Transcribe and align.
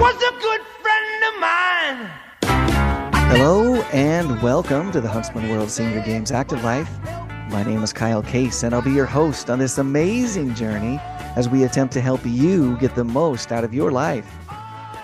was 0.00 0.16
a 0.16 0.32
good 0.40 0.60
friend 0.82 1.24
of 1.28 1.40
mine. 1.40 2.10
Hello 3.30 3.82
and 3.92 4.42
welcome 4.42 4.90
to 4.90 5.00
the 5.00 5.08
Huntsman 5.08 5.48
World 5.48 5.70
Senior 5.70 6.02
Games 6.02 6.32
Active 6.32 6.64
Life. 6.64 6.90
My 7.50 7.62
name 7.62 7.82
is 7.82 7.92
Kyle 7.92 8.22
Case, 8.22 8.64
and 8.64 8.74
I'll 8.74 8.82
be 8.82 8.90
your 8.90 9.06
host 9.06 9.50
on 9.50 9.60
this 9.60 9.78
amazing 9.78 10.54
journey 10.54 10.98
as 11.36 11.48
we 11.48 11.62
attempt 11.62 11.92
to 11.94 12.00
help 12.00 12.20
you 12.24 12.76
get 12.78 12.96
the 12.96 13.04
most 13.04 13.52
out 13.52 13.62
of 13.62 13.72
your 13.72 13.92
life. 13.92 14.28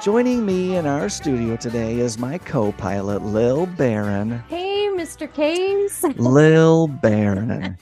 Joining 0.03 0.45
me 0.45 0.75
in 0.77 0.87
our 0.87 1.09
studio 1.09 1.57
today 1.57 2.01
is 2.01 2.19
my 2.19 2.39
co 2.39 2.73
pilot, 2.73 3.23
Lil 3.23 3.67
Barron. 3.67 4.43
Hey, 4.49 4.89
Mr. 4.93 5.33
Case. 5.33 6.03
Lil 6.17 6.89
Barron. 6.89 7.77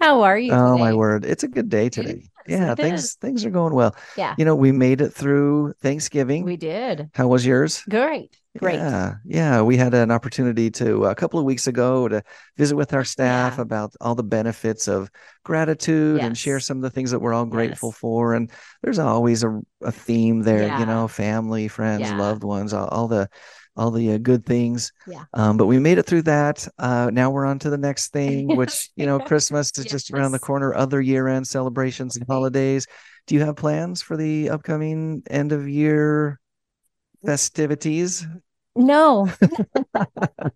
How 0.00 0.20
are 0.20 0.38
you? 0.38 0.52
Oh, 0.52 0.76
my 0.76 0.92
word. 0.92 1.24
It's 1.24 1.44
a 1.44 1.48
good 1.48 1.70
day 1.70 1.88
today. 1.88 2.24
Yes, 2.48 2.60
yeah, 2.60 2.74
things 2.74 3.14
things 3.14 3.44
are 3.44 3.50
going 3.50 3.74
well. 3.74 3.94
Yeah, 4.16 4.34
You 4.38 4.44
know, 4.44 4.54
we 4.54 4.72
made 4.72 5.00
it 5.00 5.10
through 5.12 5.74
Thanksgiving. 5.82 6.44
we 6.44 6.56
did. 6.56 7.10
How 7.14 7.28
was 7.28 7.44
yours? 7.46 7.82
Great. 7.88 8.36
Great. 8.58 8.76
Yeah, 8.76 9.16
yeah. 9.26 9.60
We 9.60 9.76
had 9.76 9.92
an 9.92 10.10
opportunity 10.10 10.70
to 10.70 11.04
a 11.06 11.14
couple 11.14 11.38
of 11.38 11.44
weeks 11.44 11.66
ago 11.66 12.08
to 12.08 12.22
visit 12.56 12.74
with 12.74 12.94
our 12.94 13.04
staff 13.04 13.56
Yeah. 13.56 13.62
about 13.62 13.92
all 14.00 14.14
the 14.14 14.22
benefits 14.24 14.88
of 14.88 15.10
gratitude 15.44 16.20
and 16.20 16.36
share 16.38 16.58
some 16.60 16.78
of 16.78 16.82
the 16.82 16.88
things 16.90 17.10
that 17.10 17.20
we're 17.20 17.34
all 17.34 17.44
grateful 17.44 17.90
Yes. 17.90 17.98
for. 17.98 18.34
And 18.34 18.50
there's 18.82 18.98
always 18.98 19.44
a, 19.44 19.60
a 19.82 19.92
theme 19.92 20.40
there, 20.40 20.62
Yeah. 20.62 20.80
you 20.80 20.86
know, 20.86 21.06
family, 21.06 21.68
friends, 21.68 22.02
Yeah. 22.08 22.16
loved 22.16 22.44
ones, 22.44 22.72
all, 22.72 22.88
all 22.88 23.08
the 23.08 23.28
all 23.76 23.90
the 23.90 24.12
uh, 24.12 24.18
good 24.18 24.46
things. 24.46 24.92
Yeah. 25.06 25.24
Um, 25.34 25.56
but 25.56 25.66
we 25.66 25.78
made 25.78 25.98
it 25.98 26.06
through 26.06 26.22
that. 26.22 26.66
Uh, 26.78 27.10
now 27.12 27.30
we're 27.30 27.46
on 27.46 27.58
to 27.60 27.70
the 27.70 27.78
next 27.78 28.12
thing, 28.12 28.48
which 28.56 28.90
you 28.96 29.06
know, 29.06 29.18
Christmas 29.18 29.70
is 29.78 29.84
just 29.84 30.10
around 30.10 30.32
the 30.32 30.38
corner. 30.38 30.74
Other 30.74 31.00
year-end 31.00 31.46
celebrations 31.46 32.16
and 32.16 32.26
holidays. 32.26 32.86
Do 33.26 33.34
you 33.34 33.44
have 33.44 33.56
plans 33.56 34.02
for 34.02 34.16
the 34.16 34.50
upcoming 34.50 35.22
end 35.28 35.52
of 35.52 35.68
year 35.68 36.38
festivities? 37.24 38.26
No, 38.76 39.28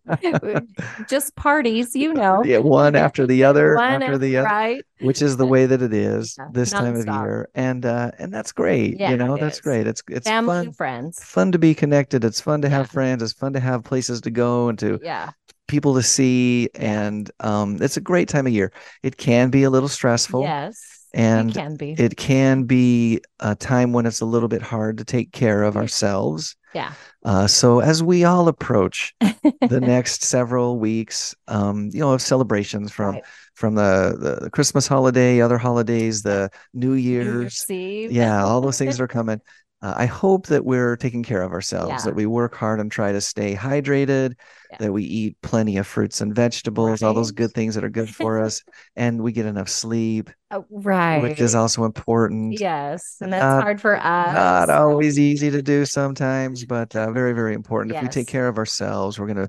just 1.08 1.34
parties, 1.36 1.94
you 1.94 2.12
know. 2.12 2.42
yeah, 2.44 2.58
one 2.58 2.96
after 2.96 3.26
the 3.26 3.44
other 3.44 3.76
One 3.76 4.02
after 4.02 4.18
the 4.18 4.36
other, 4.38 4.46
right? 4.48 4.82
which 5.00 5.22
is 5.22 5.36
the 5.36 5.46
way 5.46 5.66
that 5.66 5.82
it 5.82 5.92
is 5.92 6.36
Yeah, 6.38 6.48
this 6.52 6.70
time 6.70 6.96
of 6.96 7.06
year, 7.06 7.48
and 7.54 7.84
uh, 7.86 8.10
and 8.18 8.32
that's 8.32 8.52
great. 8.52 8.98
Yeah, 8.98 9.10
you 9.10 9.16
know, 9.16 9.36
that's 9.36 9.56
is. 9.56 9.60
great. 9.62 9.86
It's 9.86 10.02
it's 10.08 10.26
Family 10.28 10.48
fun 10.56 10.66
and 10.66 10.76
friends. 10.76 11.22
fun 11.22 11.52
to 11.52 11.58
be 11.58 11.74
connected. 11.74 12.24
It's 12.24 12.40
fun 12.40 12.62
to 12.62 12.68
have 12.68 12.86
Yeah. 12.86 12.92
friends. 12.92 13.22
It's 13.22 13.32
fun 13.32 13.52
to 13.54 13.60
have 13.60 13.84
places 13.84 14.20
to 14.22 14.30
go 14.30 14.68
and 14.68 14.78
to 14.80 14.98
Yeah. 15.02 15.30
people 15.68 15.94
to 15.94 16.02
see, 16.02 16.68
Yeah. 16.74 17.02
and 17.04 17.30
um, 17.40 17.78
it's 17.80 17.96
a 17.96 18.00
great 18.00 18.28
time 18.28 18.46
of 18.46 18.52
year. 18.52 18.72
It 19.02 19.16
can 19.16 19.50
be 19.50 19.62
a 19.62 19.70
little 19.70 19.88
stressful. 19.88 20.42
Yes. 20.42 20.80
and 21.12 21.50
it 21.50 21.54
can 21.54 21.74
be. 21.76 21.92
It 21.98 22.16
can 22.16 22.64
be 22.64 23.20
a 23.40 23.56
time 23.56 23.92
when 23.92 24.06
it's 24.06 24.20
a 24.20 24.24
little 24.24 24.48
bit 24.48 24.62
hard 24.62 24.98
to 24.98 25.04
take 25.04 25.32
care 25.32 25.64
of 25.64 25.74
Yeah. 25.74 25.80
ourselves. 25.80 26.54
Yeah. 26.74 26.92
Uh, 27.24 27.46
so 27.46 27.80
as 27.80 28.02
we 28.02 28.24
all 28.24 28.48
approach 28.48 29.14
the 29.20 29.80
next 29.80 30.22
several 30.22 30.78
weeks, 30.78 31.34
um, 31.48 31.90
you 31.92 32.00
know, 32.00 32.12
of 32.12 32.22
celebrations 32.22 32.90
from 32.92 33.16
Right. 33.16 33.24
from 33.54 33.74
the, 33.74 34.38
the 34.40 34.50
Christmas 34.50 34.86
holiday, 34.86 35.40
other 35.40 35.58
holidays, 35.58 36.22
the 36.22 36.50
New 36.72 36.88
New 36.88 36.94
Year's, 36.94 37.70
Eve. 37.70 38.10
yeah, 38.12 38.42
all 38.44 38.60
those 38.60 38.78
things 38.78 39.00
are 39.00 39.08
coming. 39.08 39.40
Uh, 39.82 39.94
I 39.96 40.04
hope 40.04 40.48
that 40.48 40.64
we're 40.64 40.96
taking 40.96 41.22
care 41.22 41.40
of 41.40 41.52
ourselves, 41.52 41.88
Yeah. 41.90 42.02
that 42.10 42.14
we 42.14 42.26
work 42.26 42.54
hard 42.54 42.80
and 42.80 42.92
try 42.92 43.12
to 43.12 43.20
stay 43.20 43.54
hydrated, 43.54 44.34
Yeah. 44.70 44.76
that 44.80 44.92
we 44.92 45.04
eat 45.04 45.36
plenty 45.42 45.78
of 45.78 45.86
fruits 45.86 46.20
and 46.20 46.34
vegetables, 46.34 47.02
all 47.02 47.14
those 47.14 47.30
good 47.32 47.52
things 47.52 47.76
that 47.76 47.84
are 47.84 47.88
good 47.88 48.14
for 48.14 48.38
us, 48.44 48.62
and 48.94 49.22
we 49.22 49.32
get 49.32 49.46
enough 49.46 49.70
sleep, 49.70 50.28
Oh, 50.50 50.66
right. 50.70 51.22
which 51.22 51.40
is 51.40 51.54
also 51.54 51.84
important. 51.84 52.60
Yes. 52.60 53.16
And 53.22 53.32
that's 53.32 53.42
Not- 53.42 53.62
hard 53.62 53.80
for 53.80 53.96
us. 53.96 54.34
Not 54.34 54.68
always 54.68 55.18
easy 55.18 55.50
to 55.50 55.62
do 55.62 55.86
sometimes, 55.86 56.66
but 56.66 56.94
uh, 56.94 57.10
very, 57.12 57.32
very 57.32 57.54
important. 57.54 57.96
If 57.96 58.02
we 58.02 58.08
take 58.08 58.26
care 58.28 58.48
of 58.48 58.58
ourselves, 58.58 59.18
we're 59.18 59.32
going 59.32 59.48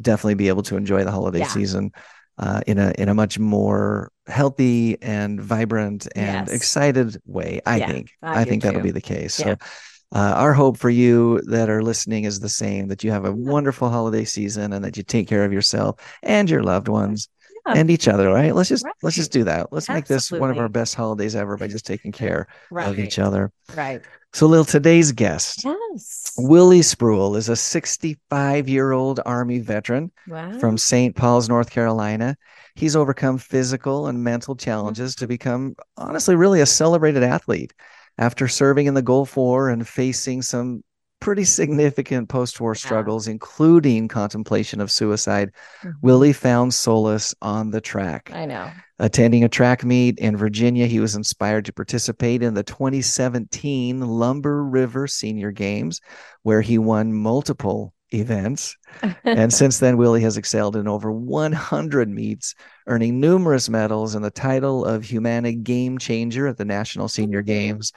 definitely 0.00 0.34
be 0.34 0.48
able 0.48 0.62
to 0.64 0.76
enjoy 0.76 1.02
the 1.02 1.10
holiday 1.10 1.40
Yeah. 1.40 1.48
season 1.48 1.90
uh, 2.38 2.60
in 2.66 2.78
a 2.78 2.92
in 2.98 3.08
a 3.08 3.14
much 3.14 3.38
more 3.38 4.10
healthy 4.26 5.00
and 5.02 5.40
vibrant 5.40 6.06
and 6.16 6.48
Yes. 6.48 6.56
excited 6.56 7.16
way. 7.26 7.60
I 7.66 7.76
Yeah, 7.78 7.88
think. 7.88 8.10
I 8.22 8.40
I, 8.40 8.44
think 8.44 8.62
that'll 8.62 8.80
be 8.82 8.90
the 8.90 9.00
case. 9.00 9.38
Yeah. 9.38 9.54
So. 9.60 9.66
Uh, 10.12 10.32
our 10.36 10.52
hope 10.52 10.76
for 10.78 10.90
you 10.90 11.40
that 11.46 11.68
are 11.68 11.82
listening 11.82 12.22
is 12.22 12.38
the 12.38 12.48
same 12.48 12.86
that 12.86 13.02
you 13.02 13.10
have 13.10 13.24
a 13.24 13.32
wonderful 13.32 13.90
holiday 13.90 14.24
season 14.24 14.72
and 14.72 14.84
that 14.84 14.96
you 14.96 15.02
take 15.02 15.26
care 15.26 15.44
of 15.44 15.52
yourself 15.52 15.96
and 16.22 16.48
your 16.48 16.62
loved 16.62 16.86
ones 16.86 17.28
Yeah. 17.66 17.72
and 17.78 17.90
each 17.90 18.06
other 18.06 18.28
right 18.30 18.54
let's 18.54 18.68
just 18.68 18.84
let's 19.02 19.16
just 19.16 19.32
do 19.32 19.42
that 19.44 19.72
let's 19.72 19.88
make 19.88 20.04
this 20.06 20.30
one 20.30 20.50
of 20.52 20.58
our 20.58 20.68
best 20.68 20.94
holidays 20.94 21.34
ever 21.34 21.56
by 21.56 21.66
just 21.66 21.84
taking 21.84 22.12
care 22.12 22.46
Right. 22.70 22.86
of 22.88 22.98
each 23.00 23.18
other 23.18 23.50
Right. 23.74 24.02
So 24.34 24.46
lil 24.46 24.64
today's 24.64 25.12
guest 25.12 25.64
Yes. 25.64 26.32
Willie 26.36 26.80
Spruill 26.80 27.36
is 27.36 27.48
a 27.48 27.54
65 27.54 28.68
year 28.68 28.90
old 28.90 29.20
Army 29.24 29.60
veteran 29.60 30.10
Wow. 30.26 30.58
from 30.58 30.76
St. 30.76 31.14
Pauls, 31.14 31.48
North 31.48 31.70
Carolina. 31.70 32.36
He's 32.74 32.96
overcome 32.96 33.38
physical 33.38 34.08
and 34.08 34.24
mental 34.24 34.56
mm-hmm. 34.56 34.64
challenges 34.64 35.14
to 35.16 35.28
become, 35.28 35.76
honestly, 35.96 36.34
really 36.34 36.60
a 36.60 36.66
celebrated 36.66 37.22
athlete. 37.22 37.72
After 38.18 38.48
serving 38.48 38.86
in 38.86 38.94
the 38.94 39.02
Gulf 39.02 39.36
War 39.36 39.68
and 39.68 39.86
facing 39.86 40.42
some 40.42 40.82
pretty 41.20 41.44
significant 41.44 42.28
post 42.28 42.60
war 42.60 42.72
Yeah. 42.72 42.78
struggles, 42.78 43.28
including 43.28 44.08
contemplation 44.08 44.80
of 44.80 44.90
suicide, 44.90 45.50
Mhm. 45.82 45.92
Willie 46.02 46.32
found 46.32 46.74
solace 46.74 47.34
on 47.40 47.70
the 47.70 47.80
track. 47.80 48.30
I 48.34 48.44
know. 48.46 48.70
Attending 48.98 49.42
a 49.42 49.48
track 49.48 49.84
meet 49.84 50.18
in 50.18 50.36
Virginia, 50.36 50.86
he 50.86 51.00
was 51.00 51.16
inspired 51.16 51.64
to 51.64 51.72
participate 51.72 52.42
in 52.42 52.54
the 52.54 52.62
2017 52.62 54.00
Lumber 54.00 54.64
River 54.64 55.06
Senior 55.06 55.50
Games, 55.50 56.00
where 56.42 56.60
he 56.60 56.78
won 56.78 57.12
multiple 57.12 57.92
events. 58.12 58.76
And 59.24 59.52
since 59.52 59.78
then, 59.80 59.96
Willie 59.96 60.20
has 60.22 60.36
excelled 60.36 60.76
in 60.76 60.86
over 60.86 61.10
100 61.10 62.08
meets, 62.08 62.54
earning 62.86 63.18
numerous 63.18 63.68
medals 63.68 64.14
and 64.14 64.24
the 64.24 64.30
title 64.30 64.84
of 64.84 65.04
Humana 65.04 65.52
Game 65.52 65.98
Changer 65.98 66.46
at 66.46 66.58
the 66.58 66.64
National 66.64 67.08
Senior 67.08 67.42
Games. 67.42 67.92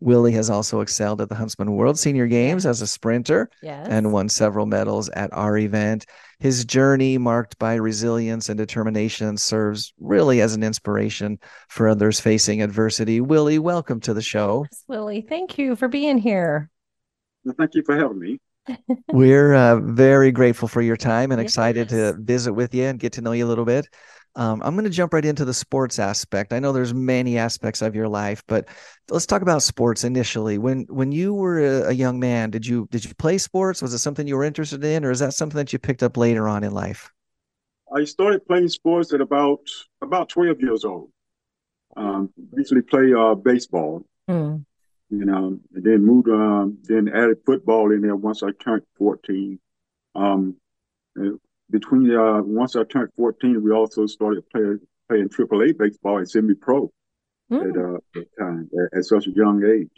Willie 0.00 0.32
has 0.32 0.48
also 0.48 0.80
excelled 0.80 1.20
at 1.20 1.28
the 1.28 1.34
Huntsman 1.34 1.72
World 1.72 1.98
Senior 1.98 2.26
Games 2.26 2.64
as 2.64 2.80
a 2.80 2.86
sprinter 2.86 3.50
yes. 3.62 3.86
and 3.88 4.12
won 4.12 4.28
several 4.28 4.66
medals 4.66 5.10
at 5.10 5.32
our 5.32 5.58
event. 5.58 6.06
His 6.38 6.64
journey, 6.64 7.18
marked 7.18 7.58
by 7.58 7.74
resilience 7.74 8.48
and 8.48 8.56
determination, 8.56 9.36
serves 9.36 9.92
really 10.00 10.40
as 10.40 10.54
an 10.54 10.62
inspiration 10.62 11.38
for 11.68 11.86
others 11.86 12.18
facing 12.18 12.62
adversity. 12.62 13.20
Willie, 13.20 13.58
welcome 13.58 14.00
to 14.00 14.14
the 14.14 14.22
show. 14.22 14.64
Yes, 14.70 14.84
Willie, 14.88 15.20
thank 15.20 15.58
you 15.58 15.76
for 15.76 15.86
being 15.86 16.16
here. 16.16 16.70
Well, 17.44 17.54
thank 17.58 17.74
you 17.74 17.82
for 17.84 17.94
having 17.94 18.18
me. 18.18 18.40
We're 19.12 19.54
uh, 19.54 19.80
very 19.80 20.32
grateful 20.32 20.68
for 20.68 20.80
your 20.80 20.96
time 20.96 21.32
and 21.32 21.40
excited 21.40 21.88
to 21.90 22.14
visit 22.18 22.52
with 22.52 22.74
you 22.74 22.84
and 22.84 22.98
get 22.98 23.12
to 23.14 23.20
know 23.20 23.32
you 23.32 23.46
a 23.46 23.48
little 23.48 23.64
bit. 23.64 23.86
Um, 24.36 24.62
I'm 24.64 24.74
going 24.74 24.84
to 24.84 24.90
jump 24.90 25.12
right 25.12 25.24
into 25.24 25.44
the 25.44 25.52
sports 25.52 25.98
aspect. 25.98 26.52
I 26.52 26.60
know 26.60 26.72
there's 26.72 26.94
many 26.94 27.36
aspects 27.36 27.82
of 27.82 27.96
your 27.96 28.08
life, 28.08 28.44
but 28.46 28.68
let's 29.10 29.26
talk 29.26 29.42
about 29.42 29.62
sports 29.62 30.04
initially. 30.04 30.56
When 30.56 30.86
when 30.88 31.10
you 31.10 31.34
were 31.34 31.58
a, 31.58 31.88
a 31.88 31.92
young 31.92 32.20
man, 32.20 32.50
did 32.50 32.64
you 32.64 32.86
did 32.90 33.04
you 33.04 33.12
play 33.14 33.38
sports? 33.38 33.82
Was 33.82 33.92
it 33.92 33.98
something 33.98 34.26
you 34.28 34.36
were 34.36 34.44
interested 34.44 34.84
in, 34.84 35.04
or 35.04 35.10
is 35.10 35.18
that 35.18 35.34
something 35.34 35.56
that 35.56 35.72
you 35.72 35.78
picked 35.80 36.02
up 36.02 36.16
later 36.16 36.48
on 36.48 36.62
in 36.62 36.72
life? 36.72 37.10
I 37.92 38.04
started 38.04 38.46
playing 38.46 38.68
sports 38.68 39.12
at 39.12 39.20
about 39.20 39.60
about 40.00 40.28
12 40.28 40.60
years 40.60 40.84
old. 40.84 41.10
Um, 41.96 42.30
usually 42.56 42.82
play 42.82 43.12
uh, 43.12 43.34
baseball, 43.34 44.06
Mm. 44.28 44.64
you 45.10 45.24
know, 45.24 45.58
and 45.74 45.84
then 45.84 46.06
moved, 46.06 46.28
um, 46.28 46.78
then 46.84 47.08
added 47.08 47.38
football 47.44 47.90
in 47.90 48.00
there 48.02 48.14
once 48.14 48.44
I 48.44 48.52
turned 48.52 48.82
14. 48.96 49.58
Um, 50.14 50.54
between 51.70 52.14
uh, 52.14 52.42
once 52.42 52.76
I 52.76 52.84
turned 52.84 53.10
14, 53.16 53.62
we 53.62 53.70
also 53.72 54.06
started 54.06 54.48
playing 54.50 54.80
playing 55.08 55.28
AAA 55.28 55.76
baseball 55.78 56.18
and 56.18 56.30
semi-pro 56.30 56.90
Mm. 57.50 57.70
at 57.70 57.76
uh, 57.76 57.98
that 58.14 58.26
time 58.38 58.70
at, 58.78 58.98
at 58.98 59.04
such 59.04 59.26
a 59.26 59.30
young 59.32 59.64
age, 59.64 59.90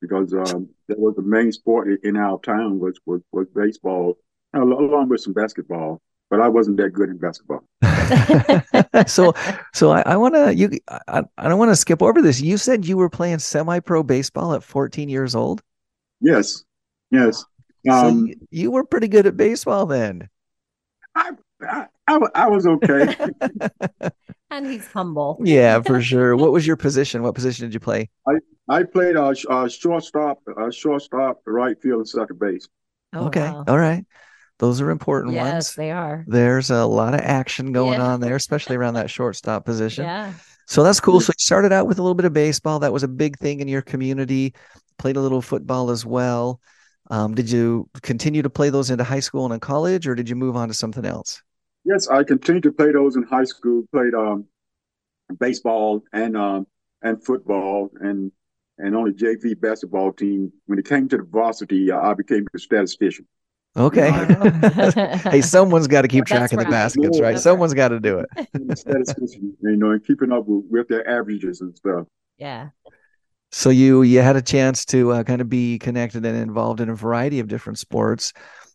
because 0.00 0.34
um, 0.34 0.68
that 0.88 0.98
was 0.98 1.14
the 1.14 1.22
main 1.22 1.52
sport 1.52 1.88
in 2.02 2.16
our 2.16 2.40
town 2.40 2.80
was 2.80 2.98
was, 3.06 3.20
was 3.30 3.46
baseball, 3.54 4.18
along 4.52 5.08
with 5.08 5.20
some 5.20 5.32
basketball. 5.32 6.00
But 6.28 6.40
I 6.40 6.48
wasn't 6.48 6.78
that 6.78 6.90
good 6.90 7.10
in 7.10 7.18
basketball. 7.18 7.62
so 9.06 9.32
so 9.72 9.92
I, 9.92 10.02
I 10.06 10.16
want 10.16 10.34
to 10.34 10.54
you 10.54 10.70
I, 10.88 11.22
I 11.38 11.48
don't 11.48 11.58
want 11.58 11.70
to 11.70 11.76
skip 11.76 12.02
over 12.02 12.20
this. 12.20 12.40
You 12.40 12.56
said 12.56 12.84
you 12.84 12.96
were 12.96 13.10
playing 13.10 13.38
semi-pro 13.38 14.02
baseball 14.02 14.54
at 14.54 14.64
14 14.64 15.08
years 15.08 15.36
old. 15.36 15.62
Yes, 16.20 16.64
yes. 17.12 17.44
so 17.86 17.92
Um, 17.92 18.26
you, 18.26 18.34
you 18.50 18.70
were 18.72 18.84
pretty 18.84 19.06
good 19.08 19.26
at 19.26 19.36
baseball 19.36 19.86
then. 19.86 20.28
I, 21.14 21.30
I, 21.62 21.86
I, 22.08 22.18
I 22.34 22.48
was 22.48 22.66
okay. 22.66 23.14
And 24.50 24.66
he's 24.66 24.86
humble. 24.88 25.38
yeah, 25.42 25.80
for 25.80 26.02
sure. 26.02 26.36
What 26.36 26.52
was 26.52 26.66
your 26.66 26.76
position? 26.76 27.22
What 27.22 27.34
position 27.34 27.64
did 27.64 27.72
you 27.72 27.80
play? 27.80 28.10
I 28.68 28.82
played 28.82 29.16
a, 29.16 29.34
sh- 29.34 29.46
uh, 29.48 29.66
shortstop, 29.66 30.40
uh, 30.60 30.70
shortstop, 30.70 31.40
right 31.46 31.74
field, 31.80 32.00
and 32.00 32.08
second 32.08 32.38
base. 32.38 32.68
Oh, 33.14 33.28
okay. 33.28 33.50
wow. 33.50 33.64
All 33.66 33.78
right. 33.78 34.04
Those 34.58 34.82
are 34.82 34.90
important 34.90 35.32
Yes, 35.34 35.52
ones. 35.52 35.74
they 35.76 35.90
are. 35.90 36.24
There's 36.28 36.68
a 36.70 36.84
lot 36.84 37.14
of 37.14 37.20
action 37.20 37.72
going 37.72 37.94
Yeah. 37.94 38.06
on 38.12 38.20
there, 38.20 38.36
especially 38.36 38.76
around 38.76 38.94
that 38.94 39.08
shortstop 39.08 39.64
position. 39.64 40.04
Yeah. 40.04 40.34
So 40.66 40.82
that's 40.82 41.00
cool. 41.00 41.20
So 41.22 41.30
you 41.30 41.42
started 41.42 41.72
out 41.72 41.86
with 41.86 41.98
a 41.98 42.02
little 42.02 42.14
bit 42.14 42.26
of 42.26 42.34
baseball. 42.34 42.78
That 42.80 42.92
was 42.92 43.02
a 43.04 43.08
big 43.08 43.38
thing 43.38 43.60
in 43.60 43.68
your 43.68 43.82
community. 43.82 44.52
played 44.98 45.16
a 45.16 45.20
little 45.20 45.40
football 45.42 45.90
as 45.90 46.04
well. 46.04 46.60
Um, 47.12 47.34
did 47.34 47.50
you 47.50 47.90
continue 48.00 48.40
to 48.40 48.48
play 48.48 48.70
those 48.70 48.88
into 48.88 49.04
high 49.04 49.20
school 49.20 49.44
and 49.44 49.52
in 49.52 49.60
college, 49.60 50.08
or 50.08 50.14
did 50.14 50.30
you 50.30 50.34
move 50.34 50.56
on 50.56 50.68
to 50.68 50.74
something 50.74 51.04
else? 51.04 51.42
Yes, 51.84 52.08
I 52.08 52.24
continued 52.24 52.62
to 52.62 52.72
play 52.72 52.90
those 52.90 53.16
in 53.16 53.22
high 53.24 53.44
school. 53.44 53.84
Played 53.92 54.14
um, 54.14 54.46
baseball 55.38 56.02
and 56.14 56.38
um, 56.38 56.66
and 57.02 57.22
football 57.22 57.90
and 58.00 58.32
and 58.78 58.96
on 58.96 59.04
the 59.04 59.10
JV 59.12 59.60
basketball 59.60 60.14
team. 60.14 60.50
When 60.64 60.78
it 60.78 60.86
came 60.86 61.06
to 61.10 61.18
the 61.18 61.24
varsity, 61.24 61.92
I 61.92 62.14
became 62.14 62.46
a 62.54 62.58
statistician. 62.58 63.28
Okay. 63.76 64.10
hey, 65.30 65.42
someone's 65.42 65.88
got 65.88 66.02
to 66.02 66.08
keep 66.08 66.24
That's 66.24 66.38
track 66.38 66.52
of 66.52 66.60
the 66.60 66.64
right. 66.64 66.70
baskets, 66.70 67.20
right? 67.20 67.32
That's 67.32 67.42
Someone's 67.42 67.74
got 67.74 67.88
to 67.88 68.00
do 68.00 68.20
it. 68.20 68.78
statistician, 68.78 69.54
you 69.60 69.76
know, 69.76 69.90
and 69.90 70.06
keeping 70.06 70.32
up 70.32 70.46
with, 70.46 70.64
with 70.70 70.88
their 70.88 71.06
averages 71.06 71.60
and 71.60 71.76
stuff. 71.76 72.06
yeah. 72.38 72.70
So 73.52 73.70
you 73.70 74.02
you 74.02 74.20
had 74.20 74.34
a 74.36 74.42
chance 74.42 74.84
to 74.86 75.12
uh, 75.12 75.22
kind 75.24 75.40
of 75.40 75.48
be 75.48 75.78
connected 75.78 76.24
and 76.26 76.36
involved 76.36 76.80
in 76.80 76.88
a 76.88 76.94
variety 76.94 77.38
of 77.38 77.48
different 77.48 77.78
sports. 77.78 78.32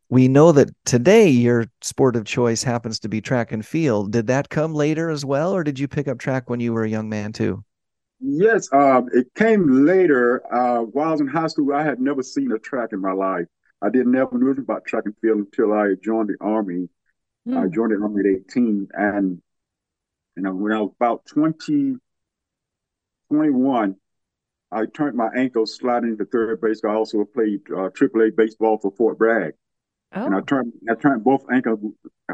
We 0.09 0.27
know 0.29 0.51
that 0.53 0.69
today 0.85 1.27
your 1.29 1.65
sport 1.81 2.15
of 2.15 2.23
choice 2.25 2.63
happens 2.63 2.99
to 2.99 3.09
be 3.09 3.19
track 3.19 3.51
and 3.51 3.65
field. 3.65 4.11
Did 4.13 4.27
that 4.27 4.49
come 4.49 4.73
later 4.73 5.09
as 5.09 5.25
well, 5.25 5.53
or 5.53 5.63
did 5.63 5.79
you 5.79 5.87
pick 5.87 6.07
up 6.07 6.19
track 6.19 6.49
when 6.49 6.59
you 6.61 6.73
were 6.73 6.83
a 6.83 6.89
young 6.89 7.09
man 7.09 7.33
too? 7.33 7.63
Yes, 8.19 8.71
um, 8.73 9.09
it 9.13 9.33
came 9.35 9.85
later. 9.85 10.41
Uh, 10.53 10.81
while 10.81 11.09
I 11.09 11.11
was 11.11 11.21
in 11.21 11.27
high 11.27 11.47
school, 11.47 11.73
I 11.73 11.83
had 11.83 11.99
never 11.99 12.23
seen 12.23 12.51
a 12.51 12.57
track 12.59 12.89
in 12.91 12.99
my 12.99 13.11
life. 13.11 13.45
I 13.81 13.89
didn't 13.89 14.11
never 14.11 14.37
knew 14.37 14.49
about 14.51 14.85
track 14.85 15.03
and 15.05 15.15
field 15.19 15.37
until 15.39 15.71
I 15.73 15.93
joined 16.01 16.29
the 16.29 16.37
army. 16.41 16.89
I 17.53 17.67
Hmm. 17.67 17.67
joined 17.67 17.91
the 17.93 18.01
army 18.03 18.21
at 18.21 18.27
18, 18.41 18.89
and 18.93 19.41
you 20.35 20.43
know 20.43 20.55
when 20.55 20.73
I 20.73 20.81
was 20.81 20.91
about 20.95 21.25
20, 21.27 21.95
21, 23.29 23.97
I 24.71 24.85
turned 24.85 25.15
my 25.15 25.29
ankle 25.35 25.65
sliding 25.65 26.17
to 26.17 26.25
third 26.25 26.61
base. 26.61 26.81
I 26.83 26.93
also 26.93 27.23
played 27.25 27.61
uh, 27.71 27.89
AAA 27.89 28.31
baseball 28.31 28.77
for 28.79 28.91
Fort 28.91 29.17
Bragg, 29.17 29.53
and 30.25 30.35
I 30.35 30.41
Oh, 30.41 30.47
turned 30.47 30.73
I 30.89 30.95
turned 30.95 31.23
both 31.23 31.45
ankles 31.51 31.79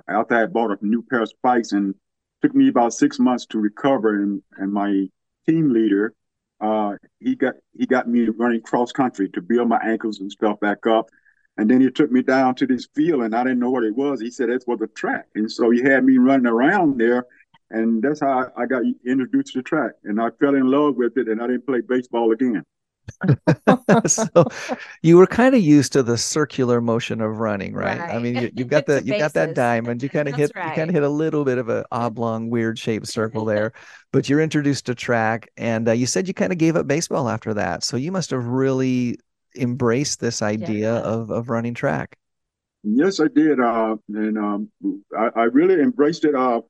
after 0.08 0.36
I 0.36 0.46
bought 0.48 0.72
a 0.82 0.86
new 0.86 1.04
pair 1.04 1.22
of 1.22 1.30
spikes, 1.30 1.72
and 1.74 1.96
took 2.42 2.56
me 2.56 2.70
about 2.70 2.94
six 2.94 3.20
months 3.20 3.46
to 3.48 3.60
recover. 3.60 4.22
And 4.22 4.42
and 4.58 4.74
my 4.74 5.08
team 5.48 5.74
leader, 5.74 6.14
uh, 6.62 6.96
he 7.20 7.36
got 7.36 7.56
he 7.78 7.86
got 7.86 8.08
me 8.08 8.30
running 8.30 8.62
cross 8.62 8.92
country 8.92 9.30
to 9.30 9.42
build 9.42 9.70
my 9.70 9.80
ankles 9.84 10.20
and 10.20 10.32
stuff 10.32 10.60
back 10.60 10.88
up. 10.88 11.10
And 11.58 11.70
then 11.70 11.82
he 11.82 11.92
took 11.92 12.12
me 12.12 12.24
down 12.24 12.56
to 12.56 12.66
this 12.66 12.88
field, 12.96 13.22
and 13.24 13.36
I 13.36 13.44
didn't 13.44 13.60
know 13.60 13.70
what 13.70 13.84
it 13.84 13.96
was. 13.96 14.20
He 14.20 14.32
said 14.32 14.50
it 14.50 14.64
was 14.66 14.82
a 14.82 14.88
track, 14.88 15.28
and 15.36 15.52
so 15.52 15.70
he 15.70 15.82
had 15.84 16.04
me 16.04 16.18
running 16.18 16.48
around 16.48 17.00
there, 17.00 17.26
and 17.74 18.02
that's 18.02 18.22
how 18.22 18.52
I, 18.58 18.64
I 18.64 18.66
got 18.68 18.84
introduced 19.06 19.54
to 19.54 19.60
the 19.60 19.64
track. 19.64 19.94
And 20.06 20.22
I 20.22 20.30
fell 20.40 20.56
in 20.56 20.68
love 20.68 20.96
with 20.96 21.18
it, 21.18 21.28
and 21.30 21.42
I 21.42 21.48
didn't 21.48 21.68
play 21.68 21.82
baseball 21.82 22.32
again. 22.32 22.64
so 24.08 24.26
you 25.02 25.18
were 25.18 25.28
kind 25.28 25.56
of 25.56 25.62
used 25.62 25.94
to 25.94 26.04
the 26.04 26.18
circular 26.18 26.82
motion 26.82 27.22
of 27.22 27.40
running, 27.40 27.74
right? 27.74 28.06
I 28.10 28.20
mean, 28.20 28.38
you, 28.38 28.52
you've 28.56 28.68
got 28.70 28.86
the 28.86 29.02
The 29.08 29.08
you 29.08 29.16
got 29.16 29.34
that 29.34 29.54
diamond. 29.54 30.04
You 30.04 30.10
kind 30.10 30.30
of 30.30 30.36
hit 30.36 30.52
That's 30.54 30.66
you 30.68 30.72
kind 30.72 30.90
of 30.90 30.94
hit 30.96 31.04
a 31.04 31.10
little 31.10 31.46
bit 31.46 31.58
of 31.58 31.70
a 31.70 31.86
oblong, 31.92 32.50
weird 32.50 32.80
shaped 32.80 33.08
circle 33.08 33.46
there, 33.46 33.74
but 34.12 34.30
you're 34.30 34.42
introduced 34.42 34.86
to 34.88 34.96
track, 34.96 35.50
and 35.58 35.90
uh, 35.90 35.92
you 35.94 36.06
said 36.06 36.28
you 36.28 36.34
kind 36.34 36.52
of 36.52 36.58
gave 36.58 36.76
up 36.76 36.88
baseball 36.88 37.30
after 37.30 37.54
that. 37.56 37.84
So 37.84 37.98
you 37.98 38.12
must 38.12 38.32
have 38.32 38.46
really 38.46 39.20
embraced 39.56 40.20
this 40.20 40.42
idea 40.42 40.94
Yeah. 40.94 41.02
of 41.02 41.32
of 41.32 41.50
running 41.50 41.74
track. 41.74 42.18
Yes, 42.84 43.20
I 43.22 43.28
did, 43.28 43.60
uh, 43.62 43.96
and 44.10 44.38
um, 44.38 44.72
I, 45.18 45.30
I 45.36 45.44
really 45.46 45.82
embraced 45.82 46.26
it. 46.26 46.36
Uh, 46.36 46.62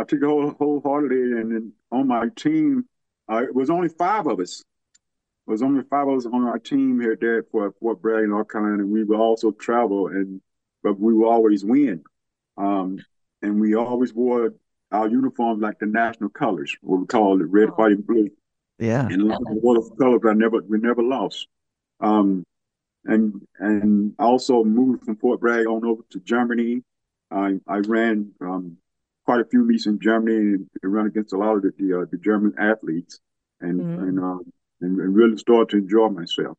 I 0.00 0.04
took 0.04 0.22
it 0.22 0.26
whole, 0.26 0.50
wholeheartedly, 0.58 1.38
and 1.38 1.52
then 1.52 1.72
on 1.92 2.08
my 2.08 2.28
team, 2.34 2.86
uh, 3.30 3.42
it 3.42 3.54
was 3.54 3.68
only 3.68 3.88
five 3.90 4.26
of 4.26 4.40
us. 4.40 4.60
It 5.46 5.50
was 5.50 5.62
only 5.62 5.82
five 5.90 6.08
of 6.08 6.16
us 6.16 6.26
on 6.26 6.44
our 6.44 6.58
team 6.58 6.98
here 6.98 7.18
there 7.20 7.42
for 7.42 7.74
Fort 7.80 8.00
Bragg, 8.00 8.28
North 8.28 8.48
Carolina, 8.48 8.82
and 8.82 8.90
we 8.90 9.04
would 9.04 9.20
also 9.20 9.50
travel, 9.50 10.06
and 10.08 10.40
but 10.82 10.98
we 10.98 11.12
would 11.12 11.28
always 11.28 11.66
win. 11.66 12.02
Um, 12.56 12.98
and 13.42 13.60
we 13.60 13.74
always 13.74 14.14
wore 14.14 14.54
our 14.90 15.06
uniforms 15.06 15.60
like 15.60 15.78
the 15.78 15.86
national 15.86 16.30
colors, 16.30 16.74
what 16.80 17.00
we 17.00 17.06
call 17.06 17.36
the 17.36 17.44
red, 17.44 17.68
white, 17.76 17.92
and 17.92 18.06
blue. 18.06 18.30
Yeah. 18.78 19.06
And 19.06 19.28
like 19.28 19.38
the 19.38 19.60
water 19.62 19.82
colors, 19.98 20.22
I 20.26 20.32
never 20.32 20.62
we 20.62 20.78
never 20.78 21.02
lost. 21.02 21.46
Um, 22.00 22.42
and 23.04 23.46
and 23.58 24.14
also 24.18 24.64
moved 24.64 25.04
from 25.04 25.16
Fort 25.16 25.40
Bragg 25.40 25.66
on 25.66 25.84
over 25.84 26.02
to 26.08 26.20
Germany. 26.20 26.84
I 27.30 27.60
I 27.66 27.78
ran 27.78 28.32
um, 28.40 28.78
quite 29.30 29.40
a 29.40 29.44
few 29.44 29.62
meets 29.64 29.86
in 29.86 29.96
Germany 30.00 30.36
and, 30.54 30.66
and 30.82 30.92
ran 30.92 31.06
against 31.06 31.32
a 31.32 31.38
lot 31.38 31.54
of 31.56 31.62
the 31.62 31.72
the, 31.78 32.00
uh, 32.00 32.04
the 32.10 32.18
German 32.18 32.52
athletes, 32.58 33.20
and 33.60 33.80
Mhm. 33.80 34.08
and, 34.08 34.18
um, 34.18 34.40
and 34.80 34.98
and 35.02 35.14
really 35.14 35.36
started 35.36 35.68
to 35.70 35.76
enjoy 35.84 36.08
myself. 36.08 36.56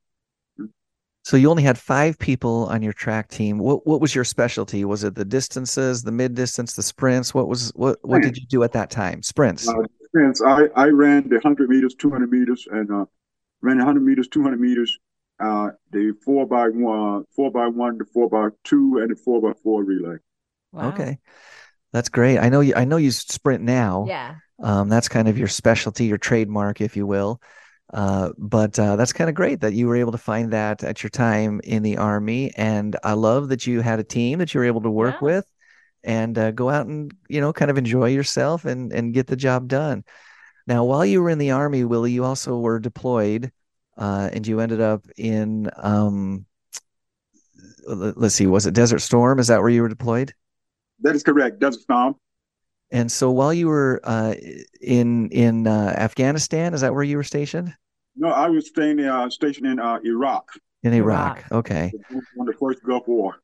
So 1.23 1.37
you 1.37 1.49
only 1.51 1.63
had 1.63 1.77
five 1.77 2.17
people 2.17 2.65
on 2.73 2.81
your 2.81 2.93
track 2.93 3.27
team. 3.27 3.59
What 3.59 3.85
what 3.85 3.99
was 4.01 4.15
your 4.15 4.23
specialty? 4.23 4.85
Was 4.85 5.03
it 5.03 5.13
the 5.15 5.25
distances, 5.25 6.01
the 6.01 6.11
mid 6.11 6.33
distance, 6.33 6.75
the 6.75 6.81
sprints? 6.81 7.33
What 7.33 7.47
was 7.47 7.71
what 7.75 7.99
what 8.01 8.21
did 8.21 8.37
you 8.37 8.47
do 8.47 8.63
at 8.63 8.71
that 8.71 8.89
time? 8.89 9.21
Sprints. 9.21 9.67
Uh, 9.67 9.73
since 10.15 10.41
I 10.41 10.59
I 10.75 10.87
ran 10.87 11.29
the 11.29 11.39
hundred 11.41 11.69
meters, 11.69 11.93
two 11.93 12.09
hundred 12.09 12.31
meters, 12.31 12.67
and 12.71 12.89
uh, 12.89 13.05
ran 13.61 13.77
the 13.79 13.85
hundred 13.85 14.03
meters, 14.03 14.27
two 14.29 14.41
hundred 14.41 14.61
meters, 14.61 14.97
uh, 15.39 15.67
the 15.91 16.13
four 16.25 16.47
by 16.47 16.69
one, 16.69 17.25
four 17.35 17.51
by 17.51 17.67
one, 17.67 17.97
the 17.97 18.05
four 18.05 18.27
by 18.29 18.49
two, 18.63 18.97
and 19.01 19.11
the 19.11 19.15
four 19.25 19.41
by 19.41 19.53
four 19.61 19.83
relay. 19.83 20.17
wow. 20.71 20.89
Okay. 20.89 21.19
That's 21.93 22.09
great. 22.09 22.37
I 22.37 22.49
know 22.49 22.61
you 22.61 22.73
I 22.75 22.85
know 22.85 22.97
you 22.97 23.11
sprint 23.11 23.63
now. 23.63 24.05
Yeah. 24.07 24.35
Um, 24.63 24.89
that's 24.89 25.09
kind 25.09 25.27
of 25.27 25.37
your 25.37 25.47
specialty, 25.47 26.05
your 26.05 26.17
trademark, 26.17 26.81
if 26.81 26.95
you 26.95 27.07
will. 27.07 27.41
Uh, 27.93 28.29
but 28.37 28.77
uh, 28.79 28.95
that's 28.95 29.11
kind 29.11 29.29
of 29.29 29.35
great 29.35 29.61
that 29.61 29.73
you 29.73 29.87
were 29.87 29.97
able 29.97 30.13
to 30.13 30.17
find 30.17 30.53
that 30.53 30.83
at 30.83 31.03
your 31.03 31.09
time 31.09 31.59
in 31.63 31.83
the 31.83 31.97
army. 31.97 32.51
And 32.55 32.95
I 33.03 33.13
love 33.13 33.49
that 33.49 33.67
you 33.67 33.81
had 33.81 33.99
a 33.99 34.03
team 34.03 34.39
that 34.39 34.53
you 34.53 34.59
were 34.59 34.65
able 34.65 34.81
to 34.81 34.89
work 34.89 35.15
Yeah. 35.15 35.25
with 35.25 35.45
and 36.03 36.37
uh, 36.37 36.51
go 36.51 36.69
out 36.69 36.87
and, 36.87 37.11
you 37.27 37.41
know, 37.41 37.51
kind 37.51 37.69
of 37.69 37.77
enjoy 37.77 38.09
yourself 38.09 38.65
and, 38.65 38.93
and 38.93 39.13
get 39.13 39.27
the 39.27 39.35
job 39.35 39.67
done. 39.67 40.03
Now, 40.67 40.85
while 40.85 41.05
you 41.05 41.21
were 41.21 41.29
in 41.29 41.39
the 41.39 41.51
army, 41.51 41.83
Willie, 41.83 42.11
you 42.11 42.23
also 42.23 42.57
were 42.57 42.79
deployed 42.79 43.51
uh, 43.97 44.29
and 44.31 44.47
you 44.47 44.59
ended 44.61 44.79
up 44.79 45.05
in, 45.17 45.69
um, 45.75 46.45
let's 47.85 48.35
see, 48.35 48.47
was 48.47 48.67
it 48.67 48.73
Desert 48.73 48.99
Storm? 48.99 49.39
Is 49.39 49.47
that 49.47 49.59
where 49.59 49.69
you 49.69 49.81
were 49.81 49.89
deployed? 49.89 50.33
That 51.01 51.15
is 51.15 51.23
correct. 51.23 51.59
Desert 51.59 51.81
Storm. 51.81 52.15
And 52.91 53.11
so 53.11 53.31
while 53.31 53.53
you 53.53 53.67
were 53.67 54.01
uh, 54.03 54.35
in 54.81 55.29
in 55.29 55.65
uh, 55.67 55.93
Afghanistan, 55.97 56.73
is 56.73 56.81
that 56.81 56.93
where 56.93 57.03
you 57.03 57.17
were 57.17 57.23
stationed? 57.23 57.73
No, 58.17 58.27
I 58.29 58.49
was 58.49 58.67
staying 58.67 58.99
uh, 58.99 59.29
stationed 59.29 59.67
in 59.67 59.79
uh, 59.79 59.99
Iraq, 60.03 60.49
In 60.83 60.93
Iraq. 60.93 61.37
Iraq. 61.37 61.51
Okay. 61.51 61.91
on 62.39 62.45
the 62.45 62.53
first 62.59 62.83
Gulf 62.83 63.07
War. 63.07 63.35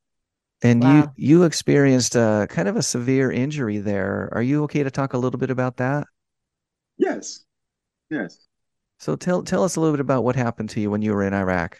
And 0.61 0.83
Wow. 0.83 1.13
you 1.15 1.39
you 1.39 1.43
experienced 1.43 2.15
a, 2.15 2.47
kind 2.49 2.67
of 2.67 2.75
a 2.75 2.81
severe 2.81 3.31
injury 3.31 3.77
there. 3.77 4.29
Are 4.33 4.41
you 4.41 4.63
okay 4.63 4.83
to 4.83 4.91
talk 4.91 5.13
a 5.13 5.17
little 5.17 5.39
bit 5.39 5.49
about 5.51 5.77
that? 5.77 6.07
Yes, 6.97 7.45
yes. 8.09 8.47
So 8.99 9.15
tell 9.15 9.43
tell 9.43 9.63
us 9.63 9.75
a 9.75 9.79
little 9.79 9.93
bit 9.93 10.01
about 10.01 10.23
what 10.23 10.35
happened 10.35 10.71
to 10.71 10.81
you 10.81 10.89
when 10.91 11.01
you 11.01 11.13
were 11.13 11.23
in 11.23 11.33
Iraq. 11.33 11.79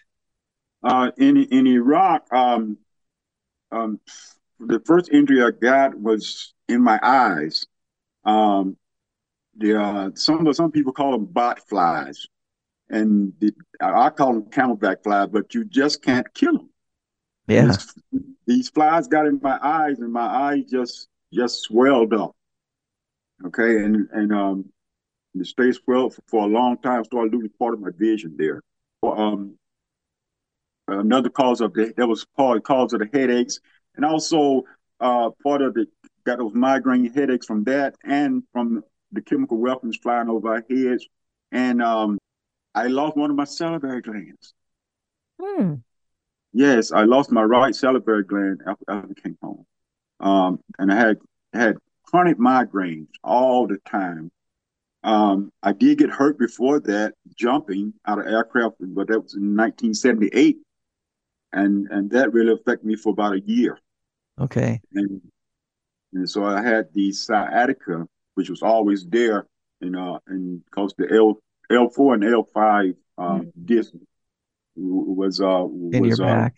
Uh, 0.83 1.11
in 1.17 1.37
in 1.37 1.65
Iraq, 1.67 2.31
um, 2.31 2.77
um, 3.71 3.99
the 4.59 4.79
first 4.85 5.09
injury 5.11 5.43
I 5.43 5.51
got 5.51 5.99
was 5.99 6.53
in 6.67 6.81
my 6.81 6.99
eyes. 7.01 7.65
Um, 8.23 8.77
the 9.57 9.79
uh, 9.79 10.11
some 10.15 10.51
some 10.53 10.71
people 10.71 10.93
call 10.93 11.11
them 11.11 11.25
bot 11.25 11.67
flies, 11.67 12.27
and 12.89 13.33
the, 13.39 13.53
I 13.81 14.09
call 14.09 14.33
them 14.33 14.43
camelback 14.43 15.03
flies, 15.03 15.29
but 15.31 15.53
you 15.53 15.65
just 15.65 16.03
can't 16.03 16.31
kill 16.33 16.53
them. 16.53 16.69
Yeah. 17.47 17.67
These, 18.11 18.23
these 18.45 18.69
flies 18.69 19.07
got 19.07 19.25
in 19.25 19.39
my 19.41 19.57
eyes, 19.61 19.99
and 19.99 20.11
my 20.11 20.25
eyes 20.25 20.65
just 20.69 21.07
just 21.33 21.63
swelled 21.63 22.13
up. 22.13 22.35
Okay, 23.45 23.83
and 23.83 24.07
and 24.11 24.33
um, 24.33 24.65
it 25.35 25.45
stayed 25.45 25.75
swelled 25.75 26.15
for, 26.15 26.21
for 26.27 26.43
a 26.43 26.47
long 26.47 26.77
time. 26.79 27.03
Started 27.03 27.33
losing 27.33 27.51
part 27.57 27.73
of 27.73 27.79
my 27.79 27.89
vision 27.97 28.35
there. 28.37 28.61
Um, 29.03 29.57
another 30.87 31.29
cause 31.29 31.61
of 31.61 31.73
the 31.73 31.93
that 31.97 32.07
was 32.07 32.25
part 32.35 32.63
cause 32.63 32.93
of 32.93 32.99
the 32.99 33.09
headaches, 33.11 33.59
and 33.97 34.05
also 34.05 34.63
uh, 35.01 35.31
part 35.43 35.61
of 35.61 35.73
the 35.73 35.87
got 36.25 36.39
those 36.39 36.53
migraine 36.53 37.11
headaches 37.13 37.45
from 37.45 37.63
that, 37.65 37.95
and 38.03 38.43
from 38.53 38.83
the 39.11 39.21
chemical 39.21 39.57
weapons 39.57 39.97
flying 40.01 40.29
over 40.29 40.49
our 40.49 40.63
heads, 40.69 41.07
and 41.51 41.81
um, 41.81 42.17
I 42.75 42.87
lost 42.87 43.17
one 43.17 43.29
of 43.31 43.35
my 43.35 43.45
salivary 43.45 44.01
glands. 44.01 44.53
Hmm. 45.41 45.75
Yes, 46.53 46.91
I 46.91 47.03
lost 47.03 47.31
my 47.31 47.43
right 47.43 47.75
salivary 47.75 48.23
gland 48.23 48.61
after, 48.67 48.83
after 48.87 49.13
I 49.17 49.21
came 49.21 49.37
home, 49.41 49.65
um, 50.19 50.59
and 50.79 50.91
I 50.91 50.95
had 50.95 51.17
had 51.53 51.77
chronic 52.03 52.37
migraines 52.37 53.07
all 53.23 53.67
the 53.67 53.77
time. 53.89 54.31
Um, 55.03 55.51
I 55.63 55.71
did 55.71 55.99
get 55.99 56.09
hurt 56.09 56.37
before 56.37 56.79
that 56.81 57.13
jumping 57.37 57.93
out 58.05 58.19
of 58.19 58.25
aircraft, 58.25 58.75
but 58.79 59.07
that 59.07 59.21
was 59.21 59.35
in 59.35 59.55
1978, 59.55 60.57
and 61.53 61.87
and 61.89 62.09
that 62.11 62.33
really 62.33 62.53
affected 62.53 62.85
me 62.85 62.95
for 62.95 63.11
about 63.11 63.33
a 63.33 63.41
year. 63.41 63.79
Okay. 64.39 64.79
And 64.93 65.21
and 66.13 66.29
so 66.29 66.45
I 66.45 66.61
had 66.61 66.87
the 66.93 67.11
sciatica, 67.11 68.07
which 68.35 68.49
was 68.49 68.61
always 68.61 69.05
there, 69.05 69.47
you 69.81 69.89
uh, 69.99 70.19
and 70.27 70.63
because 70.65 70.93
the 70.97 71.11
L 71.13 71.39
L 71.71 71.89
four 71.89 72.13
and 72.13 72.23
L 72.23 72.43
five 72.43 72.93
um, 73.17 73.51
disc 73.65 73.91
was 74.75 75.41
uh 75.41 75.65
in 75.91 76.01
was 76.03 76.19
your 76.19 76.27
uh, 76.27 76.33
back. 76.33 76.55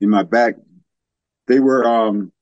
in 0.00 0.10
my 0.10 0.22
back. 0.24 0.56
They 1.46 1.60
were 1.60 1.86
um 1.86 2.32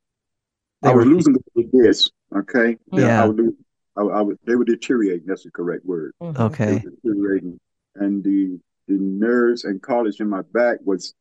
They 0.82 0.90
I 0.90 0.94
was 0.94 1.04
were- 1.04 1.12
losing 1.12 1.34
the 1.54 1.64
disc. 1.84 2.10
Okay. 2.34 2.78
Yeah. 2.92 3.22
I 3.22 3.26
would 3.28 3.36
lose, 3.36 3.54
I, 3.96 4.00
I 4.02 4.20
would, 4.22 4.38
they 4.44 4.56
were 4.56 4.64
deteriorating. 4.64 5.26
That's 5.26 5.44
the 5.44 5.50
correct 5.52 5.84
word. 5.84 6.12
Mhm. 6.20 6.34
They 6.36 6.42
Okay. 6.44 6.82
were 6.84 6.90
deteriorating, 6.90 7.60
and 7.96 8.24
the 8.24 8.58
the 8.88 8.94
nerves 8.98 9.64
and 9.64 9.80
cartilage 9.82 10.20
in 10.20 10.28
my 10.28 10.42
back 10.52 10.78
was. 10.84 11.14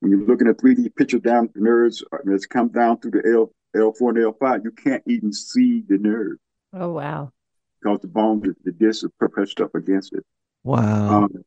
When 0.00 0.12
you're 0.12 0.26
looking 0.26 0.48
at 0.48 0.58
3D 0.58 0.94
picture 0.94 1.18
down 1.18 1.48
the 1.54 1.60
nerves 1.60 2.04
that's 2.24 2.46
come 2.46 2.68
down 2.68 3.00
through 3.00 3.12
the 3.12 3.22
L 3.34 3.52
L4 3.76 4.10
and 4.10 4.18
L5, 4.18 4.64
you 4.64 4.70
can't 4.70 5.02
even 5.06 5.32
see 5.32 5.82
the 5.88 5.98
nerve 5.98 6.38
Oh 6.72 6.90
wow. 6.92 7.32
because 7.80 8.00
the 8.00 8.08
bone, 8.08 8.40
the, 8.40 8.54
the 8.64 8.72
disc 8.72 9.04
is 9.04 9.10
pressed 9.18 9.60
up 9.60 9.74
against 9.74 10.12
it. 10.14 10.24
Wow. 10.64 11.08
Um, 11.08 11.44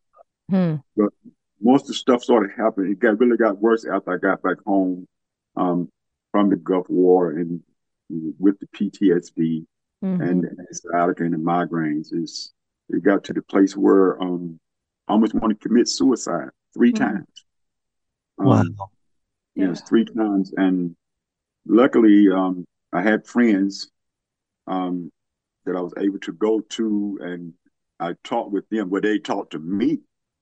Hmm. 0.50 0.76
most 1.62 1.84
of 1.84 1.88
the 1.88 1.94
stuff 1.94 2.24
started 2.24 2.52
happening. 2.58 2.92
It 2.92 3.00
got 3.00 3.18
really 3.20 3.38
got 3.38 3.58
worse 3.60 3.86
after 3.86 4.14
I 4.14 4.18
got 4.18 4.42
back 4.42 4.58
home 4.66 5.08
um, 5.56 5.90
from 6.32 6.50
the 6.50 6.58
Gulf 6.58 6.90
War 6.90 7.32
and 7.32 7.62
with 8.10 8.60
the 8.60 8.68
PTSD 8.68 9.66
Mhm. 10.04 10.20
and 10.30 10.44
the 10.44 10.76
sciatica 10.76 11.24
and 11.24 11.34
the 11.34 11.38
migraines. 11.38 12.14
Is 12.14 12.52
it 12.90 13.02
got 13.04 13.24
to 13.26 13.34
the 13.34 13.42
place 13.44 13.78
where 13.78 14.22
um, 14.22 14.60
I 15.08 15.14
almost 15.14 15.34
wanted 15.34 15.62
to 15.62 15.68
commit 15.70 15.88
suicide 15.88 16.50
three 16.74 16.92
Mhm. 16.92 16.98
times. 16.98 17.28
Um, 18.42 18.76
wow. 18.78 18.90
Yes, 19.56 19.82
three 19.82 20.06
times, 20.06 20.54
and 20.58 20.96
luckily 21.68 22.28
um, 22.34 22.66
I 22.94 23.02
had 23.02 23.28
friends 23.28 23.92
um, 24.68 25.12
that 25.66 25.76
I 25.76 25.82
was 25.82 25.94
able 25.98 26.20
to 26.20 26.32
go 26.34 26.62
to, 26.62 27.20
and 27.22 27.54
I 28.00 28.14
talked 28.24 28.52
with 28.52 28.68
them. 28.70 28.90
Where 28.90 29.02
they 29.02 29.20
talked 29.20 29.52
to 29.52 29.60
me, 29.60 30.00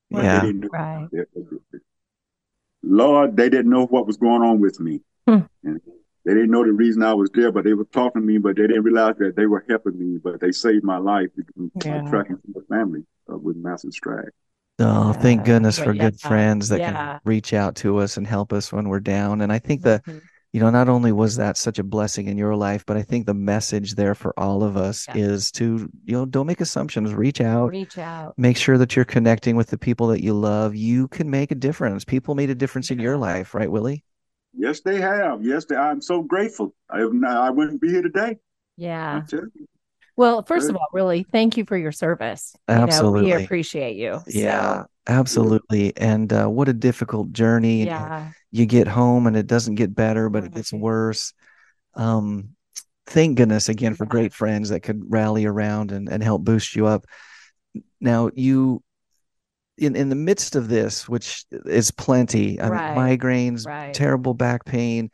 Yeah. 0.10 0.39
they 0.39 0.48
didn't 0.48 0.62
know 0.62 0.70
Right. 0.72 1.10
Lord, 2.82 3.36
they 3.36 3.50
didn't 3.50 3.70
know 3.70 3.86
what 3.88 4.08
was 4.08 4.18
going 4.18 4.41
on 4.41 4.60
with 4.60 4.79
me. 4.79 5.01
Hmm. 5.27 5.39
And 5.63 5.82
they 6.24 6.34
didn't 6.34 6.51
know 6.51 6.63
the 6.63 6.72
reason 6.72 7.03
I 7.03 7.13
was 7.13 7.29
there, 7.34 7.51
but 7.51 7.63
they 7.65 7.74
were 7.74 7.86
talking 7.86 8.22
to 8.22 8.25
me, 8.25 8.38
but 8.38 8.56
they 8.56 8.68
didn't 8.68 8.84
realize 8.84 9.15
that 9.18 9.36
they 9.36 9.48
were 9.48 9.65
helping 9.68 10.00
me, 10.00 10.18
but 10.18 10.39
they 10.39 10.51
saved 10.51 10.84
my 10.84 10.98
life 10.98 11.29
Yeah. 11.84 12.01
by 12.01 12.10
tracking 12.10 12.38
the 12.53 12.62
family 12.70 13.03
uh, 13.32 13.38
with 13.38 13.58
massive 13.58 13.91
stride. 13.91 14.29
Oh, 14.79 15.13
thank 15.13 15.43
goodness 15.45 15.77
Well, 15.77 15.88
for 15.88 15.93
good 15.93 16.19
friends 16.19 16.69
that 16.69 16.79
Yeah. 16.79 16.91
can 16.93 17.19
reach 17.25 17.53
out 17.53 17.75
to 17.77 17.98
us 17.98 18.17
and 18.17 18.25
help 18.25 18.53
us 18.53 18.71
when 18.71 18.88
we're 18.88 19.00
down. 19.00 19.41
And 19.41 19.51
I 19.51 19.59
think 19.59 19.81
that, 19.81 20.05
Mhm. 20.05 20.21
you 20.53 20.59
know, 20.62 20.69
not 20.69 20.88
only 20.88 21.12
was 21.12 21.36
that 21.36 21.57
such 21.57 21.79
a 21.79 21.83
blessing 21.83 22.27
in 22.27 22.38
your 22.38 22.55
life, 22.55 22.86
but 22.86 22.95
I 22.95 23.01
think 23.01 23.25
the 23.25 23.33
message 23.33 23.95
there 23.95 24.15
for 24.15 24.33
all 24.39 24.63
of 24.63 24.77
us 24.77 25.05
Yeah. 25.09 25.17
is 25.17 25.51
to, 25.53 25.89
you 26.05 26.13
know, 26.13 26.25
don't 26.25 26.48
make 26.48 26.62
assumptions, 26.62 27.13
reach 27.13 27.41
out, 27.41 27.71
reach 27.71 27.98
out. 27.98 28.33
make 28.38 28.57
sure 28.57 28.77
that 28.77 28.95
you're 28.95 29.05
connecting 29.05 29.55
with 29.55 29.67
the 29.67 29.77
people 29.77 30.07
that 30.07 30.24
you 30.24 30.33
love. 30.33 30.75
You 30.75 31.07
can 31.09 31.29
make 31.29 31.51
a 31.51 31.55
difference. 31.55 32.05
People 32.05 32.36
made 32.36 32.50
a 32.50 32.55
difference 32.55 32.89
in 32.89 33.00
your 33.00 33.17
life, 33.17 33.53
right, 33.53 33.69
Willie? 33.69 34.03
Yes, 34.53 34.79
they 34.81 35.00
have. 35.01 35.43
Yes, 35.43 35.65
they, 35.65 35.75
I'm 35.75 36.01
so 36.01 36.24
grateful. 36.24 36.74
I, 36.89 37.01
I 37.27 37.50
wouldn't 37.51 37.81
be 37.81 37.89
here 37.89 38.01
today. 38.01 38.21
I 38.31 38.38
Yeah. 38.77 39.21
Well, 40.19 40.43
first 40.43 40.69
of 40.69 40.75
all, 40.75 40.88
really, 40.91 41.23
thank 41.23 41.55
you 41.55 41.63
for 41.63 41.77
your 41.77 41.93
service. 41.93 42.53
You 42.67 42.75
know, 42.75 42.81
Absolutely. 42.81 43.33
we 43.33 43.41
appreciate 43.45 43.95
you. 43.95 44.15
So, 44.15 44.23
Yeah, 44.27 44.83
absolutely. 45.07 45.95
And 45.95 46.33
uh, 46.33 46.47
what 46.47 46.67
a 46.67 46.73
difficult 46.73 47.31
journey. 47.31 47.85
yeah. 47.85 48.31
you 48.51 48.65
get 48.65 48.85
home 48.85 49.27
and 49.27 49.38
it 49.38 49.47
doesn't 49.47 49.75
get 49.75 49.95
better, 49.95 50.27
but 50.29 50.43
it 50.43 50.53
gets 50.53 50.73
worse. 50.73 51.31
Um, 51.95 52.49
thank 53.07 53.38
goodness 53.38 53.69
again 53.69 53.95
for 53.95 54.05
great 54.05 54.33
friends 54.33 54.69
that 54.69 54.81
could 54.81 55.01
rally 55.07 55.45
around 55.45 55.93
and, 55.93 56.09
and 56.09 56.21
help 56.21 56.43
boost 56.43 56.75
you 56.75 56.85
up. 56.85 57.05
Now 58.01 58.29
you 58.35 58.83
in 59.77 59.95
in 59.95 60.09
the 60.09 60.15
midst 60.15 60.57
of 60.57 60.67
this, 60.67 61.07
which 61.07 61.45
is 61.65 61.91
plenty, 61.91 62.59
I 62.59 62.67
Right. 62.67 62.89
mean 62.93 63.19
migraines, 63.19 63.65
Right. 63.65 63.93
terrible 63.93 64.33
back 64.33 64.65
pain, 64.65 65.11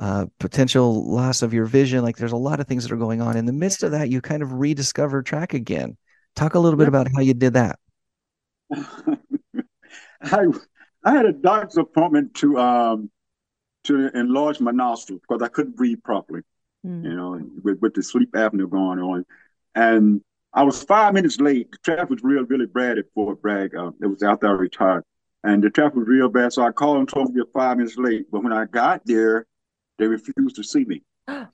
uh, 0.00 0.26
potential 0.38 1.10
loss 1.10 1.42
of 1.42 1.52
your 1.52 1.64
vision, 1.66 2.02
like 2.02 2.16
there's 2.16 2.32
a 2.32 2.36
lot 2.36 2.60
of 2.60 2.66
things 2.66 2.84
that 2.84 2.92
are 2.92 2.98
going 2.98 3.20
on. 3.20 3.36
In 3.36 3.46
the 3.46 3.52
midst 3.52 3.82
of 3.82 3.92
that, 3.92 4.08
you 4.10 4.20
kind 4.20 4.42
of 4.42 4.52
rediscover 4.52 5.22
track 5.22 5.54
again. 5.54 5.96
Talk 6.36 6.54
a 6.54 6.58
little 6.58 6.78
bit 6.78 6.88
about 6.88 7.08
how 7.14 7.20
you 7.20 7.34
did 7.34 7.54
that. 7.54 7.78
I 10.22 10.46
I 11.04 11.12
had 11.12 11.26
a 11.26 11.32
doctor's 11.32 11.78
appointment 11.78 12.34
to 12.34 12.58
um 12.58 13.10
to 13.84 14.08
enlarge 14.16 14.60
my 14.60 14.70
nostrils 14.70 15.20
because 15.26 15.42
I 15.42 15.48
couldn't 15.48 15.76
breathe 15.76 16.02
properly. 16.02 16.42
Mm. 16.86 17.04
you 17.04 17.16
know, 17.16 17.40
with, 17.64 17.80
with 17.80 17.94
the 17.94 18.02
sleep 18.02 18.32
apnea 18.32 18.70
going 18.70 19.00
on. 19.00 19.26
And 19.74 20.20
I 20.52 20.62
was 20.62 20.82
five 20.82 21.12
minutes 21.12 21.40
late. 21.40 21.72
The 21.72 21.78
traffic 21.78 22.10
was 22.10 22.22
real, 22.22 22.44
really 22.44 22.66
bad 22.66 22.98
at 22.98 23.06
Fort 23.14 23.42
Bragg. 23.42 23.74
Uh, 23.74 23.90
it 24.00 24.06
was 24.06 24.22
after 24.22 24.48
I 24.48 24.52
retired. 24.52 25.04
And 25.44 25.62
the 25.62 25.70
traffic 25.70 25.96
was 25.96 26.08
real 26.08 26.28
bad. 26.28 26.52
So 26.52 26.62
I 26.62 26.70
called 26.70 26.98
and 26.98 27.08
told 27.08 27.28
them 27.28 27.36
to 27.36 27.44
be 27.44 27.50
five 27.52 27.76
minutes 27.76 27.96
late. 27.96 28.26
But 28.30 28.42
when 28.42 28.52
I 28.52 28.64
got 28.64 29.02
there, 29.04 29.46
they 29.98 30.06
refused 30.06 30.56
to 30.56 30.62
see 30.64 30.84
me. 30.84 31.02
they 31.28 31.44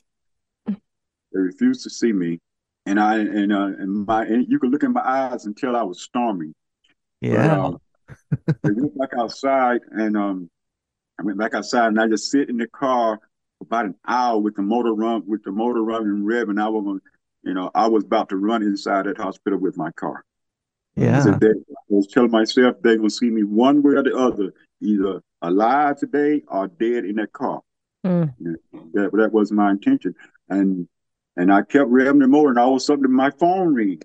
refused 1.33 1.83
to 1.85 1.91
see 1.91 2.13
me. 2.13 2.39
And 2.87 3.01
I 3.01 3.19
and 3.19 3.53
uh, 3.53 3.73
and 3.79 4.07
my 4.07 4.25
and 4.25 4.47
you 4.49 4.59
could 4.59 4.71
look 4.71 4.83
in 4.83 4.93
my 4.93 5.01
eyes 5.03 5.47
and 5.47 5.57
tell 5.57 5.75
I 5.75 5.83
was 5.83 6.03
storming. 6.03 6.55
But, 7.23 7.31
Yeah. 7.31 7.53
um, 7.53 7.79
they 8.63 8.73
went 8.73 8.99
back 8.99 9.11
outside 9.19 9.81
and 9.91 10.17
um 10.17 10.51
I 11.19 11.23
went 11.23 11.39
back 11.39 11.55
outside 11.55 11.89
and 11.89 12.01
I 12.01 12.09
just 12.09 12.31
sit 12.31 12.51
in 12.51 12.59
the 12.59 12.69
car 12.69 13.19
for 13.59 13.65
about 13.65 13.87
an 13.87 13.95
hour 14.07 14.39
with 14.39 14.57
the 14.57 14.63
motor 14.63 14.93
run 14.93 15.23
with 15.27 15.43
the 15.45 15.53
motor 15.53 15.83
running 15.83 16.25
rev 16.25 16.49
and 16.51 16.61
I 16.61 16.69
was 16.69 17.01
you 17.43 17.55
know, 17.55 17.71
I 17.75 17.89
was 17.89 18.05
about 18.05 18.31
to 18.31 18.37
run 18.37 18.63
inside 18.63 19.07
that 19.07 19.19
hospital 19.19 19.59
with 19.59 19.77
my 19.77 19.91
car. 19.93 20.25
yeah. 20.97 21.21
So 21.21 21.33
they, 21.33 21.49
I 21.49 21.75
was 21.89 22.07
telling 22.07 22.31
myself 22.31 22.77
they're 22.83 22.97
gonna 22.97 23.11
see 23.11 23.31
me 23.31 23.45
one 23.45 23.83
way 23.83 23.95
or 23.95 24.03
the 24.03 24.17
other, 24.17 24.53
either 24.81 25.21
alive 25.43 25.99
today 25.99 26.43
or 26.49 26.69
dead 26.69 27.05
in 27.05 27.17
that 27.17 27.33
car. 27.33 27.61
Mm. 28.05 28.35
That 28.93 29.11
that 29.13 29.33
was 29.33 29.53
my 29.53 29.71
intention. 29.71 30.15
And 30.49 30.89
and 31.37 31.53
I 31.53 31.63
kept 31.63 31.91
revving 31.91 32.21
the 32.21 32.29
motor 32.29 32.51
and 32.51 32.59
all 32.59 32.73
of 32.73 32.77
a 32.77 32.81
sudden 32.81 33.11
my 33.13 33.31
phone 33.31 33.75
ring. 33.75 34.01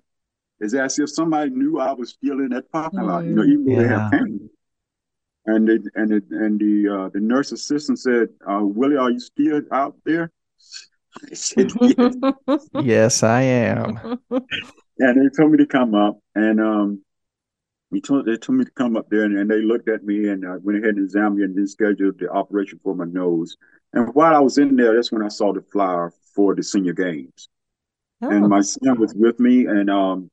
It's 0.60 0.74
as 0.74 1.00
if 1.00 1.10
somebody 1.10 1.52
knew 1.52 1.80
I 1.80 1.94
was 1.94 2.12
still 2.12 2.40
in 2.40 2.50
that 2.50 2.72
parking 2.72 3.06
lot, 3.06 3.26
you 3.28 3.34
know, 3.34 3.44
even 3.44 3.66
though 3.66 3.76
they 3.76 3.88
Yeah. 3.88 3.90
have 3.90 4.10
pain. 4.10 4.50
And 5.46 5.68
they, 5.68 5.80
and 5.96 6.12
it, 6.12 6.24
and 6.32 6.60
the 6.60 6.90
uh, 6.90 7.10
the 7.10 7.20
nurse 7.20 7.52
assistant 7.52 8.00
said, 8.00 8.30
uh, 8.50 8.60
"Willie, 8.62 8.98
are 8.98 9.10
you 9.10 9.20
still 9.20 9.62
out 9.72 9.96
there?" 10.06 10.32
I 11.32 11.34
said, 11.34 11.72
"Yes." 11.82 12.16
Yes, 12.74 13.24
I 13.24 13.42
am. 13.42 14.00
and 15.00 15.22
they 15.22 15.30
told 15.36 15.52
me 15.52 15.58
to 15.58 15.66
come 15.66 15.96
up, 15.96 16.20
and 16.36 16.60
um, 16.62 17.02
he 17.92 18.02
told 18.02 18.26
they 18.26 18.38
told 18.38 18.60
me 18.60 18.66
to 18.66 18.72
come 18.72 18.96
up 18.98 19.10
there, 19.10 19.24
and, 19.24 19.38
and 19.38 19.50
they 19.50 19.62
looked 19.62 19.90
at 19.90 20.04
me, 20.04 20.30
and 20.30 20.46
I 20.48 20.58
went 20.58 20.80
ahead 20.80 20.96
and 20.96 21.06
examined 21.06 21.38
me, 21.38 21.44
and 21.46 21.56
then 21.58 21.68
scheduled 21.68 22.20
the 22.20 22.30
operation 22.32 22.80
for 22.84 22.96
my 22.96 23.06
nose. 23.06 23.58
And 23.94 24.14
while 24.16 24.36
I 24.36 24.40
was 24.40 24.58
in 24.58 24.76
there, 24.76 24.96
that's 24.96 25.12
when 25.12 25.24
I 25.24 25.30
saw 25.30 25.54
the 25.54 25.62
flyer 25.62 26.12
for 26.36 26.56
the 26.56 26.64
senior 26.64 26.94
games, 26.94 27.50
and 28.30 28.46
Oh, 28.46 28.50
my 28.50 28.62
son 28.62 29.00
was 29.00 29.14
with 29.16 29.40
me, 29.40 29.68
and 29.68 29.90
um, 29.90 30.32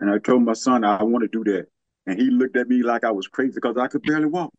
and 0.00 0.10
I 0.10 0.18
told 0.18 0.42
my 0.44 0.54
son 0.54 0.84
I 0.84 1.02
want 1.04 1.22
to 1.24 1.28
do 1.28 1.44
that, 1.52 1.68
and 2.06 2.20
he 2.20 2.30
looked 2.30 2.56
at 2.56 2.68
me 2.68 2.82
like 2.82 3.04
I 3.04 3.12
was 3.12 3.28
crazy 3.28 3.54
because 3.56 3.76
I 3.78 3.88
could 3.88 4.04
barely 4.04 4.26
walk. 4.26 4.52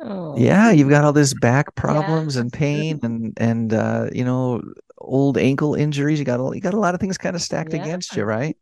oh. 0.00 0.36
Yeah, 0.36 0.70
you've 0.72 0.88
got 0.88 1.04
all 1.04 1.12
this 1.12 1.32
back 1.34 1.74
problems 1.76 2.36
and 2.36 2.52
pain 2.52 2.98
and 3.02 3.32
and 3.38 3.72
uh, 3.72 4.08
you 4.12 4.24
know, 4.24 4.62
old 4.98 5.38
ankle 5.38 5.74
injuries. 5.74 6.18
You 6.18 6.24
got 6.24 6.40
a, 6.40 6.54
you 6.54 6.60
got 6.60 6.74
a 6.74 6.80
lot 6.80 6.94
of 6.94 7.00
things 7.00 7.18
kind 7.18 7.36
of 7.36 7.42
stacked 7.42 7.72
Yeah. 7.72 7.74
against 7.74 8.16
you, 8.16 8.24
right? 8.24 8.56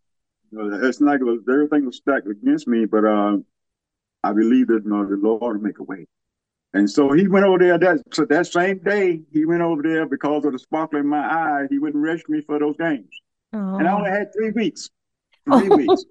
You 0.52 0.58
know, 0.58 0.86
it's 0.86 1.00
not 1.00 1.20
like 1.20 1.38
everything 1.48 1.86
was 1.86 1.96
stacked 1.96 2.28
against 2.28 2.68
me, 2.68 2.84
but 2.84 3.04
um, 3.04 3.44
I 4.22 4.32
believe 4.32 4.68
that 4.68 4.84
you 4.84 4.90
know, 4.90 5.04
the 5.04 5.16
Lord 5.16 5.56
will 5.56 5.62
make 5.64 5.78
a 5.78 5.82
way. 5.82 6.06
And 6.74 6.88
so 6.88 7.12
he 7.12 7.26
went 7.28 7.44
over 7.46 7.58
there 7.58 7.78
that 7.78 8.02
so 8.12 8.24
that 8.26 8.46
same 8.46 8.78
day. 8.78 9.20
He 9.32 9.44
went 9.44 9.62
over 9.62 9.82
there 9.82 10.06
because 10.06 10.44
of 10.44 10.52
the 10.52 10.58
sparkle 10.58 10.98
in 11.00 11.06
my 11.06 11.18
eye. 11.18 11.66
He 11.70 11.78
went 11.78 11.94
and 11.94 12.02
rescued 12.04 12.30
me 12.30 12.40
for 12.42 12.58
those 12.58 12.76
games, 12.78 13.10
and 13.52 13.86
I 13.88 13.92
only 13.92 14.10
Oh. 14.10 14.12
had 14.12 14.32
three 14.32 14.50
weeks. 14.52 14.88
Three 15.50 15.68
weeks. 15.70 16.04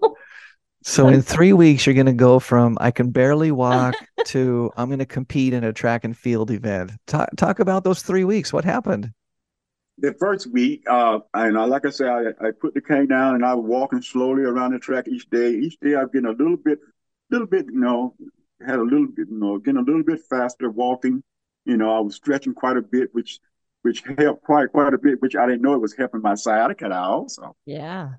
So 0.84 1.08
in 1.08 1.22
three 1.22 1.54
weeks, 1.54 1.86
you're 1.86 1.96
going 1.96 2.08
to 2.08 2.12
go 2.14 2.40
from 2.40 2.78
I 2.82 2.92
can 2.92 3.12
barely 3.12 3.50
walk 3.52 3.96
to 4.26 4.72
I'm 4.76 4.90
going 4.90 5.00
to 5.00 5.06
compete 5.06 5.54
in 5.54 5.64
a 5.64 5.72
track 5.72 6.04
and 6.04 6.18
field 6.18 6.52
event. 6.52 6.92
Talk 7.08 7.30
talk 7.38 7.60
about 7.60 7.84
those 7.86 8.02
three 8.02 8.24
weeks. 8.26 8.52
What 8.52 8.66
happened? 8.66 9.12
The 10.02 10.14
first 10.20 10.52
week, 10.52 10.84
uh, 10.90 11.20
and 11.34 11.58
I, 11.58 11.66
like 11.66 11.86
I 11.86 11.92
said, 11.92 12.08
I, 12.10 12.48
I 12.48 12.52
put 12.60 12.74
the 12.74 12.82
cane 12.82 13.08
down 13.08 13.36
and 13.36 13.46
I 13.46 13.54
was 13.54 13.66
walking 13.66 14.02
slowly 14.02 14.44
around 14.44 14.74
the 14.74 14.80
track 14.80 15.08
each 15.08 15.30
day. 15.30 15.52
Each 15.52 15.80
day, 15.80 15.96
I 15.96 16.02
was 16.02 16.10
getting 16.12 16.28
a 16.28 16.32
little 16.32 16.58
bit, 16.58 16.80
little 17.30 17.48
bit, 17.48 17.68
you 17.68 17.80
know, 17.80 18.16
had 18.66 18.80
a 18.80 18.84
little 18.84 19.08
bit, 19.08 19.28
you 19.30 19.38
know, 19.38 19.60
getting 19.60 19.80
a 19.80 19.84
little 19.84 20.04
bit 20.04 20.20
faster 20.30 20.70
walking. 20.70 21.24
You 21.66 21.78
know, 21.78 21.96
I 21.96 22.00
was 22.00 22.16
stretching 22.16 22.56
quite 22.56 22.78
a 22.78 22.82
bit, 22.82 23.10
which 23.14 23.40
which 23.84 24.04
helped 24.18 24.44
quite 24.44 24.72
quite 24.72 24.94
a 24.94 24.98
bit, 24.98 25.22
which 25.22 25.36
I 25.36 25.46
didn't 25.46 25.62
know 25.62 25.74
it 25.74 25.82
was 25.82 25.96
helping 25.96 26.22
my 26.22 26.36
sciatica 26.36 26.92
also. 26.92 27.56
Yeah. 27.66 28.14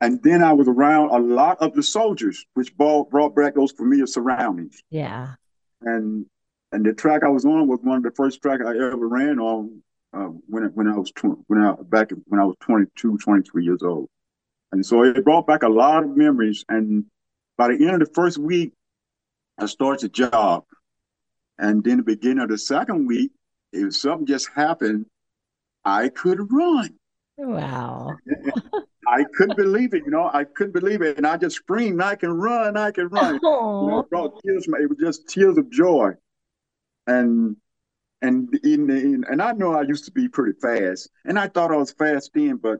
And 0.00 0.22
then 0.22 0.42
I 0.42 0.52
was 0.52 0.68
around 0.68 1.10
a 1.10 1.18
lot 1.18 1.58
of 1.60 1.74
the 1.74 1.82
soldiers, 1.82 2.44
which 2.54 2.76
brought, 2.76 3.10
brought 3.10 3.34
back 3.34 3.54
those 3.54 3.72
familiar 3.72 4.06
surroundings. 4.06 4.82
Yeah. 4.90 5.34
And 5.80 6.26
and 6.72 6.84
the 6.84 6.92
track 6.92 7.22
I 7.22 7.28
was 7.28 7.44
on 7.44 7.68
was 7.68 7.80
one 7.82 7.98
of 7.98 8.02
the 8.02 8.10
first 8.10 8.42
track 8.42 8.60
I 8.64 8.70
ever 8.70 9.08
ran 9.08 9.38
on 9.38 9.82
uh, 10.16 10.28
when 10.48 10.64
when 10.74 10.88
I 10.88 10.96
was 10.96 11.10
tw- 11.10 11.38
when 11.46 11.60
I 11.60 11.74
back 11.82 12.10
when 12.26 12.40
I 12.40 12.44
was 12.44 12.56
22, 12.60 13.18
23 13.18 13.64
years 13.64 13.82
old. 13.82 14.08
And 14.72 14.84
so 14.84 15.04
it 15.04 15.24
brought 15.24 15.46
back 15.46 15.62
a 15.62 15.68
lot 15.68 16.04
of 16.04 16.16
memories. 16.16 16.64
And 16.68 17.04
by 17.56 17.68
the 17.68 17.74
end 17.74 18.02
of 18.02 18.08
the 18.08 18.14
first 18.14 18.38
week, 18.38 18.72
I 19.58 19.66
started 19.66 20.00
the 20.00 20.08
job. 20.08 20.64
And 21.58 21.84
then 21.84 21.98
the 21.98 22.02
beginning 22.02 22.40
of 22.40 22.48
the 22.48 22.58
second 22.58 23.06
week, 23.06 23.32
if 23.72 23.94
something 23.94 24.26
just 24.26 24.48
happened, 24.54 25.06
I 25.84 26.08
could 26.08 26.50
run. 26.50 26.94
Wow. 27.38 28.16
I 29.08 29.24
couldn't 29.34 29.56
believe 29.56 29.94
it, 29.94 30.02
you 30.04 30.10
know, 30.10 30.28
I 30.32 30.44
couldn't 30.44 30.72
believe 30.72 31.00
it. 31.00 31.16
And 31.16 31.26
I 31.26 31.36
just 31.36 31.56
screamed, 31.56 32.02
I 32.02 32.16
can 32.16 32.32
run, 32.32 32.76
I 32.76 32.90
can 32.90 33.08
run. 33.08 33.34
You 33.34 33.40
know, 33.42 34.00
it 34.00 34.10
brought 34.10 34.42
tears, 34.42 34.66
it 34.66 34.88
was 34.88 34.98
just 34.98 35.28
tears 35.28 35.56
of 35.56 35.70
joy. 35.70 36.12
And 37.06 37.56
and 38.26 38.54
in, 38.64 38.90
in 38.90 39.24
and 39.30 39.40
I 39.40 39.52
know 39.52 39.72
I 39.74 39.82
used 39.82 40.04
to 40.06 40.10
be 40.12 40.28
pretty 40.28 40.58
fast, 40.60 41.08
and 41.24 41.38
I 41.38 41.48
thought 41.48 41.72
I 41.72 41.76
was 41.76 41.92
fast 41.92 42.32
then, 42.34 42.56
but 42.56 42.78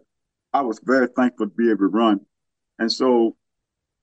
I 0.53 0.63
was 0.63 0.81
very 0.83 1.09
thankful 1.09 1.47
to 1.47 1.55
be 1.55 1.69
able 1.71 1.79
to 1.79 1.87
run. 1.87 2.21
And 2.79 2.91
so 2.91 3.37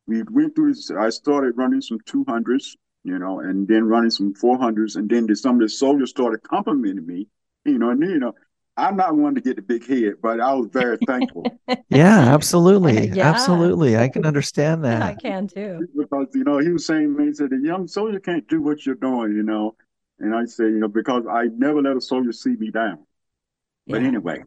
we 0.07 0.23
went 0.23 0.55
through 0.55 0.73
this. 0.73 0.91
I 0.91 1.09
started 1.09 1.57
running 1.57 1.81
some 1.81 1.99
200s, 2.01 2.75
you 3.03 3.19
know, 3.19 3.39
and 3.39 3.67
then 3.67 3.85
running 3.85 4.11
some 4.11 4.33
400s, 4.33 4.95
and 4.95 5.09
then 5.09 5.33
some 5.35 5.55
of 5.55 5.61
the 5.61 5.69
soldiers 5.69 6.09
started 6.09 6.43
complimenting 6.43 7.05
me, 7.05 7.27
you 7.65 7.77
know, 7.77 7.89
and 7.89 8.01
you 8.01 8.19
know, 8.19 8.33
I'm 8.75 8.95
not 8.95 9.15
one 9.15 9.35
to 9.35 9.41
get 9.41 9.55
the 9.55 9.61
big 9.61 9.85
head, 9.87 10.15
but 10.21 10.39
I 10.39 10.53
was 10.53 10.67
very 10.71 10.97
thankful 11.07 11.45
Yeah, 11.89 12.33
absolutely. 12.33 13.07
Yeah. 13.13 13.29
Absolutely. 13.29 13.97
I 13.97 14.09
can 14.09 14.25
understand 14.25 14.83
that. 14.85 15.01
I 15.01 15.13
can 15.13 15.47
too. 15.47 15.87
because 15.97 16.27
you 16.33 16.43
know 16.43 16.57
he 16.57 16.69
was 16.69 16.85
saying 16.85 17.13
to 17.13 17.19
me, 17.19 17.27
he 17.27 17.33
said 17.33 17.51
the 17.51 17.57
young 17.57 17.87
soldier 17.87 18.19
can't 18.19 18.47
do 18.47 18.61
what 18.61 18.85
you're 18.85 18.95
doing, 18.95 19.35
you 19.35 19.43
know, 19.43 19.75
and 20.23 20.33
I 20.33 20.45
said, 20.45 20.67
you 20.67 20.79
know, 20.79 20.87
because 20.87 21.25
I 21.29 21.47
never 21.53 21.81
let 21.81 21.97
a 21.97 22.01
soldier 22.01 22.31
see 22.31 22.51
me 22.51 22.71
down. 22.71 23.05
But 23.85 24.03
anyway, 24.03 24.43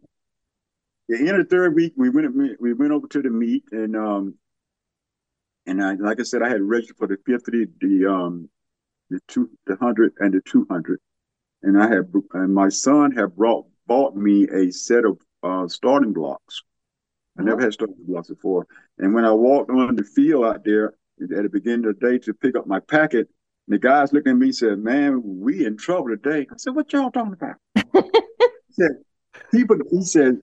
the 1.07 1.19
end 1.19 1.29
of 1.29 1.37
the 1.37 1.45
third 1.45 1.75
week, 1.75 1.93
we 1.97 2.09
went 2.09 2.35
we 2.59 2.73
went 2.73 2.93
over 2.93 3.07
to 3.09 3.21
the 3.21 3.29
meet, 3.29 3.65
and 3.73 3.95
um, 3.95 4.35
and 5.67 5.85
I, 5.85 5.93
like 5.95 6.19
I 6.19 6.23
said, 6.23 6.43
I 6.43 6.49
had 6.49 6.63
registered 6.63 6.97
for 6.97 7.07
the 7.07 7.19
fifty, 7.27 7.67
the 7.79 8.11
um, 8.11 8.49
the 9.11 9.21
two, 9.29 9.51
the 9.67 9.77
hundred, 9.77 10.15
and 10.19 10.33
the 10.33 10.41
two 10.41 10.67
hundred, 10.71 10.99
and 11.63 11.81
I 11.81 11.89
had 11.89 12.11
and 12.33 12.55
my 12.55 12.71
son 12.71 13.13
had 13.13 13.37
brought 13.37 13.67
bought 13.87 14.17
me 14.17 14.49
a 14.49 14.73
set 14.73 15.05
of 15.05 15.21
uh, 15.43 15.69
starting 15.69 16.15
blocks. 16.15 16.63
I 17.39 17.43
never 17.43 17.61
had 17.61 17.75
starting 17.75 17.97
blocks 17.99 18.29
before, 18.29 18.67
and 18.97 19.13
when 19.13 19.27
I 19.27 19.33
walked 19.33 19.71
on 19.71 19.95
the 19.95 20.05
field 20.05 20.47
out 20.47 20.65
there 20.65 20.95
at 21.21 21.29
the 21.29 21.51
beginning 21.53 21.85
of 21.85 22.01
the 22.01 22.09
day 22.09 22.19
to 22.21 22.33
pick 22.33 22.57
up 22.57 22.67
my 22.67 22.81
packet, 22.81 23.29
the 23.69 23.79
guys 23.79 24.13
looked 24.13 24.29
at 24.29 24.37
me 24.37 24.47
and 24.47 24.57
said, 24.57 24.79
"Man, 24.79 25.21
we 25.25 25.67
in 25.67 25.77
trouble 25.77 26.09
today." 26.09 26.47
I 26.51 26.57
said, 26.57 26.75
"What 26.75 26.93
y'all 26.93 27.11
talking 27.11 27.33
about?" 27.33 27.57
he 27.75 28.73
said, 28.73 28.91
"People," 29.51 29.79
he 29.91 30.03
said, 30.03 30.39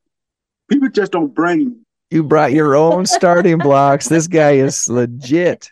"people 0.70 0.89
just 0.89 1.12
don't 1.12 1.34
bring 1.34 1.86
You 2.12 2.24
brought 2.24 2.51
your 2.51 2.75
own 2.75 3.06
starting 3.06 3.58
blocks. 3.70 4.08
This 4.08 4.27
guy 4.27 4.53
is 4.53 4.89
legit. 4.89 5.72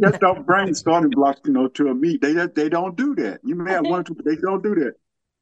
just 0.00 0.20
don't 0.20 0.46
bring 0.46 0.74
starting 0.74 1.10
blocks, 1.10 1.40
you 1.44 1.52
know, 1.52 1.68
to 1.68 1.88
a 1.88 1.94
meet. 1.94 2.20
They 2.20 2.34
they 2.34 2.68
don't 2.68 2.96
do 2.96 3.14
that. 3.16 3.40
You 3.44 3.54
may 3.54 3.72
have 3.72 3.86
one 3.86 4.00
or 4.00 4.04
two, 4.04 4.14
but 4.14 4.24
they 4.24 4.36
don't 4.36 4.62
do 4.62 4.74
that." 4.76 4.94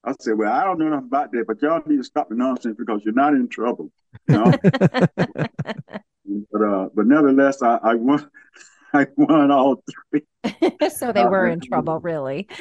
I 0.04 0.14
said, 0.20 0.38
"Well, 0.38 0.52
I 0.52 0.64
don't 0.64 0.78
know 0.78 0.88
nothing 0.88 1.08
about 1.08 1.32
that, 1.32 1.44
but 1.46 1.60
y'all 1.60 1.82
need 1.86 1.96
to 1.96 2.04
stop 2.04 2.28
the 2.28 2.36
nonsense 2.36 2.76
because 2.78 3.02
you're 3.04 3.14
not 3.14 3.34
in 3.34 3.48
trouble." 3.48 3.90
You 4.28 4.38
know? 4.38 4.52
but 6.52 6.62
uh, 6.62 6.88
but 6.94 7.06
nevertheless, 7.06 7.62
I, 7.62 7.78
I 7.82 7.94
won. 7.94 8.30
I 8.94 9.06
won 9.16 9.50
all 9.50 9.82
three. 10.10 10.22
so 10.90 11.12
they 11.12 11.24
were 11.24 11.46
in 11.46 11.60
trouble, 11.60 12.00
really. 12.00 12.48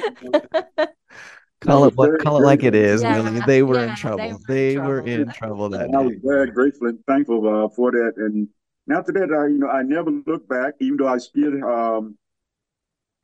Call 1.60 1.86
it 1.86 1.94
what 1.96 2.20
call 2.20 2.36
it 2.38 2.44
like 2.44 2.62
it 2.62 2.74
is. 2.76 3.02
very- 3.02 3.14
Yeah, 3.16 3.22
Willie. 3.22 3.40
They 3.46 3.62
were 3.64 3.74
yeah, 3.74 3.82
in 3.82 3.88
they 3.88 3.94
trouble. 3.96 4.18
were 4.18 4.28
in 4.28 4.38
They 4.46 4.78
were 4.78 5.00
in 5.00 5.28
trouble 5.32 5.68
that 5.70 5.86
And 5.86 5.96
I 5.96 6.00
was 6.02 6.12
day. 6.12 6.20
very 6.22 6.50
grateful 6.52 6.86
and 6.88 6.98
thankful 7.06 7.64
uh, 7.64 7.68
for 7.70 7.90
that. 7.90 8.12
And 8.16 8.48
after 8.90 9.10
that, 9.12 9.32
I 9.32 9.48
you 9.48 9.58
know 9.58 9.68
I 9.68 9.82
never 9.82 10.10
looked 10.10 10.48
back, 10.48 10.74
even 10.80 10.98
though 10.98 11.08
I 11.08 11.18
still 11.18 11.64
um, 11.64 12.16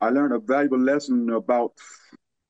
I 0.01 0.09
learned 0.09 0.33
a 0.33 0.39
valuable 0.39 0.79
lesson 0.79 1.29
about 1.29 1.71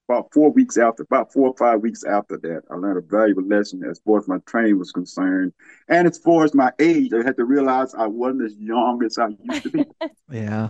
about 0.07 0.31
four 0.31 0.51
weeks 0.51 0.77
after, 0.77 1.03
about 1.03 1.33
four 1.33 1.49
or 1.49 1.57
five 1.57 1.81
weeks 1.81 2.03
after 2.03 2.37
that. 2.37 2.63
I 2.69 2.75
learned 2.75 2.97
a 2.97 3.01
valuable 3.01 3.43
lesson 3.43 3.83
as 3.89 3.99
far 3.99 4.19
as 4.19 4.27
my 4.27 4.37
training 4.45 4.77
was 4.77 4.91
concerned, 4.91 5.53
and 5.87 6.07
as 6.07 6.17
far 6.19 6.43
as 6.43 6.53
my 6.53 6.71
age. 6.79 7.11
I 7.13 7.23
had 7.23 7.37
to 7.37 7.45
realize 7.45 7.93
I 7.95 8.07
wasn't 8.07 8.43
as 8.43 8.55
young 8.57 9.03
as 9.03 9.17
I 9.17 9.29
used 9.43 9.63
to 9.63 9.69
be. 9.69 9.85
Yeah. 10.31 10.69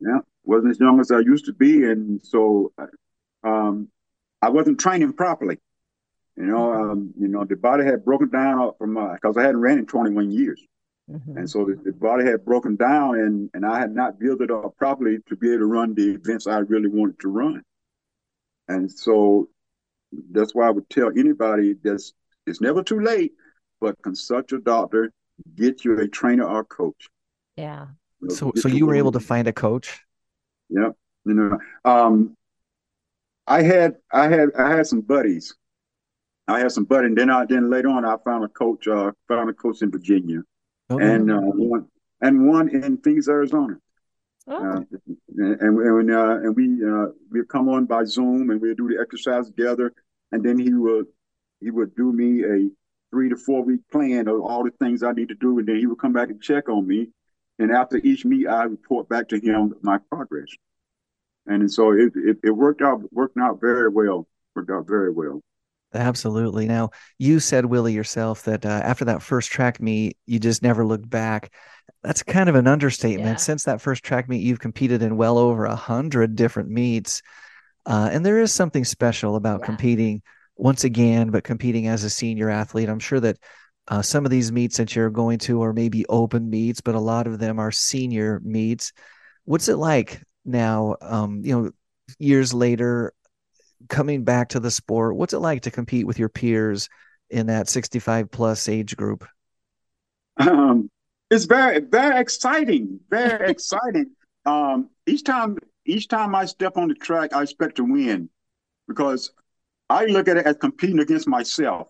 Yeah, 0.00 0.18
wasn't 0.44 0.72
as 0.72 0.80
young 0.80 0.98
as 0.98 1.10
I 1.12 1.20
used 1.20 1.44
to 1.44 1.52
be, 1.52 1.84
and 1.84 2.20
so 2.24 2.72
um, 3.44 3.88
I 4.40 4.48
wasn't 4.48 4.80
training 4.80 5.12
properly. 5.12 5.58
You 6.36 6.46
know, 6.46 6.72
um, 6.72 7.12
you 7.18 7.28
know, 7.28 7.44
the 7.44 7.54
body 7.56 7.84
had 7.84 8.04
broken 8.04 8.28
down 8.30 8.72
from 8.78 8.94
my 8.94 9.14
because 9.14 9.36
I 9.36 9.42
hadn't 9.42 9.60
ran 9.60 9.78
in 9.78 9.86
21 9.86 10.30
years, 10.30 10.60
Mhm. 11.10 11.36
and 11.36 11.48
so 11.50 11.64
the, 11.64 11.76
the 11.84 11.92
body 11.92 12.24
had 12.24 12.44
broken 12.44 12.74
down, 12.76 13.20
and 13.20 13.50
and 13.54 13.64
I 13.64 13.78
had 13.78 13.94
not 13.94 14.18
built 14.18 14.40
it 14.40 14.50
up 14.50 14.74
properly 14.76 15.18
to 15.28 15.36
be 15.36 15.50
able 15.50 15.60
to 15.60 15.66
run 15.66 15.94
the 15.94 16.14
events 16.14 16.46
I 16.46 16.58
really 16.60 16.88
wanted 16.88 17.20
to 17.20 17.28
run. 17.28 17.62
And 18.68 18.90
so 18.90 19.48
that's 20.30 20.54
why 20.54 20.66
I 20.66 20.70
would 20.70 20.88
tell 20.90 21.10
anybody 21.16 21.74
that's 21.82 22.12
it's 22.46 22.60
never 22.60 22.82
too 22.82 23.00
late, 23.00 23.32
but 23.80 24.00
consult 24.02 24.50
your 24.50 24.60
doctor, 24.60 25.12
get 25.54 25.84
you 25.84 25.98
a 25.98 26.08
trainer 26.08 26.44
or 26.44 26.64
coach. 26.64 27.08
Yeah. 27.56 27.86
You 28.20 28.28
know, 28.28 28.34
So 28.34 28.52
so 28.56 28.68
you 28.68 28.86
were 28.86 28.94
able 28.94 29.12
to 29.12 29.20
find 29.20 29.48
a 29.48 29.52
coach? 29.52 30.00
Yeah, 30.68 30.90
you 31.24 31.34
know, 31.34 31.58
um, 31.84 32.36
I 33.46 33.62
had 33.62 33.96
I 34.12 34.28
had 34.28 34.50
I 34.58 34.70
had 34.76 34.86
some 34.86 35.00
buddies. 35.02 35.54
I 36.48 36.60
had 36.60 36.72
some 36.72 36.84
buddies, 36.84 37.08
and 37.08 37.18
then 37.18 37.30
I 37.30 37.44
then 37.44 37.70
later 37.70 37.88
on 37.88 38.04
I 38.04 38.16
found 38.24 38.44
a 38.44 38.48
coach. 38.48 38.88
Uh, 38.88 39.12
found 39.28 39.50
a 39.50 39.52
coach 39.52 39.82
in 39.82 39.90
Virginia, 39.90 40.42
Okay. 40.90 41.04
and 41.14 41.30
uh, 41.30 41.40
one 41.40 41.86
and 42.20 42.48
one 42.48 42.68
in 42.68 42.98
Phoenix, 42.98 43.28
Arizona. 43.28 43.76
Oh, 44.46 44.54
Uh, 44.54 44.80
and 45.38 45.60
and 45.60 46.10
uh, 46.10 46.36
and 46.42 46.56
we 46.56 46.84
uh, 46.84 47.06
we'd 47.30 47.48
come 47.48 47.68
on 47.68 47.86
by 47.86 48.04
Zoom 48.04 48.50
and 48.50 48.60
we'd 48.60 48.76
do 48.76 48.88
the 48.88 49.00
exercise 49.00 49.46
together, 49.46 49.92
and 50.32 50.44
then 50.44 50.58
he 50.58 50.72
would 50.74 51.06
he 51.60 51.70
would 51.70 51.94
do 51.94 52.12
me 52.12 52.44
a 52.44 52.70
three 53.10 53.28
to 53.28 53.36
four 53.36 53.62
week 53.62 53.80
plan 53.90 54.26
of 54.28 54.40
all 54.40 54.64
the 54.64 54.70
things 54.80 55.02
I 55.02 55.12
need 55.12 55.28
to 55.28 55.34
do, 55.34 55.58
and 55.58 55.68
then 55.68 55.76
he 55.76 55.86
would 55.86 55.98
come 55.98 56.12
back 56.12 56.30
and 56.30 56.42
check 56.42 56.68
on 56.68 56.86
me. 56.86 57.10
And 57.58 57.70
after 57.70 57.98
each 57.98 58.24
meet, 58.24 58.46
I 58.48 58.64
report 58.64 59.08
back 59.08 59.28
to 59.28 59.38
him 59.38 59.74
my 59.82 59.98
progress. 60.10 60.48
And 61.46 61.70
so 61.70 61.92
it, 61.92 62.12
it, 62.16 62.38
it 62.42 62.50
worked 62.50 62.82
out 62.82 63.12
worked 63.12 63.38
out 63.38 63.60
very 63.60 63.88
well. 63.88 64.26
Worked 64.54 64.70
out 64.70 64.86
very 64.86 65.12
well. 65.12 65.40
Absolutely. 65.94 66.66
Now, 66.66 66.90
you 67.18 67.40
said, 67.40 67.66
Willie, 67.66 67.92
yourself 67.92 68.44
that 68.44 68.64
uh, 68.64 68.68
after 68.68 69.04
that 69.06 69.22
first 69.22 69.50
track 69.50 69.80
meet, 69.80 70.16
you 70.26 70.38
just 70.38 70.62
never 70.62 70.84
looked 70.84 71.08
back. 71.08 71.52
That's 72.02 72.22
kind 72.22 72.48
of 72.48 72.54
an 72.54 72.66
understatement. 72.66 73.38
Yeah. 73.38 73.44
Since 73.44 73.64
that 73.64 73.80
first 73.80 74.02
track 74.02 74.28
meet, 74.28 74.42
you've 74.42 74.60
competed 74.60 75.02
in 75.02 75.16
well 75.16 75.38
over 75.38 75.66
a 75.66 75.76
hundred 75.76 76.34
different 76.36 76.70
meets. 76.70 77.22
Uh, 77.84 78.08
and 78.12 78.24
there 78.24 78.40
is 78.40 78.52
something 78.52 78.84
special 78.84 79.36
about 79.36 79.60
Yeah. 79.60 79.66
competing 79.66 80.22
once 80.56 80.84
again, 80.84 81.30
but 81.30 81.44
competing 81.44 81.88
as 81.88 82.04
a 82.04 82.10
senior 82.10 82.48
athlete. 82.48 82.88
I'm 82.88 82.98
sure 82.98 83.20
that 83.20 83.38
uh, 83.88 84.02
some 84.02 84.24
of 84.24 84.30
these 84.30 84.52
meets 84.52 84.76
that 84.76 84.94
you're 84.94 85.10
going 85.10 85.38
to 85.40 85.62
are 85.62 85.72
maybe 85.72 86.06
open 86.08 86.48
meets, 86.48 86.80
but 86.80 86.94
a 86.94 87.00
lot 87.00 87.26
of 87.26 87.38
them 87.38 87.58
are 87.58 87.72
senior 87.72 88.40
meets. 88.44 88.92
What's 89.44 89.68
it 89.68 89.76
like 89.76 90.22
now, 90.44 90.96
um, 91.02 91.42
you 91.44 91.60
know, 91.60 91.70
years 92.18 92.54
later, 92.54 93.12
coming 93.88 94.24
back 94.24 94.50
to 94.50 94.60
the 94.60 94.70
sport? 94.70 95.16
What's 95.16 95.32
it 95.32 95.38
like 95.38 95.62
to 95.62 95.70
compete 95.70 96.06
with 96.06 96.18
your 96.18 96.28
peers 96.28 96.88
in 97.30 97.46
that 97.46 97.68
65 97.68 98.30
plus 98.30 98.68
age 98.68 98.96
group? 98.96 99.26
Um, 100.36 100.90
it's 101.30 101.44
very, 101.44 101.80
very 101.80 102.20
exciting. 102.20 103.00
Very 103.10 103.50
exciting. 103.50 104.10
Um, 104.44 104.90
each 105.06 105.24
time, 105.24 105.56
each 105.86 106.08
time 106.08 106.34
I 106.34 106.44
step 106.44 106.76
on 106.76 106.88
the 106.88 106.94
track, 106.94 107.34
I 107.34 107.42
expect 107.42 107.76
to 107.76 107.84
win 107.84 108.28
because 108.88 109.32
I 109.88 110.06
look 110.06 110.28
at 110.28 110.36
it 110.36 110.46
as 110.46 110.56
competing 110.56 111.00
against 111.00 111.28
myself. 111.28 111.88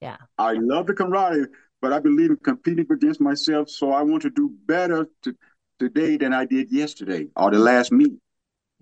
Yeah. 0.00 0.16
I 0.38 0.54
love 0.54 0.86
the 0.86 0.94
camaraderie, 0.94 1.46
but 1.80 1.92
I 1.92 2.00
believe 2.00 2.30
in 2.30 2.36
competing 2.36 2.86
against 2.90 3.20
myself. 3.20 3.70
So 3.70 3.92
I 3.92 4.02
want 4.02 4.22
to 4.22 4.30
do 4.30 4.52
better 4.66 5.06
to, 5.22 5.36
today 5.78 6.16
than 6.16 6.32
I 6.32 6.44
did 6.44 6.72
yesterday 6.72 7.28
or 7.36 7.50
the 7.50 7.58
last 7.58 7.92
meet. 7.92 8.12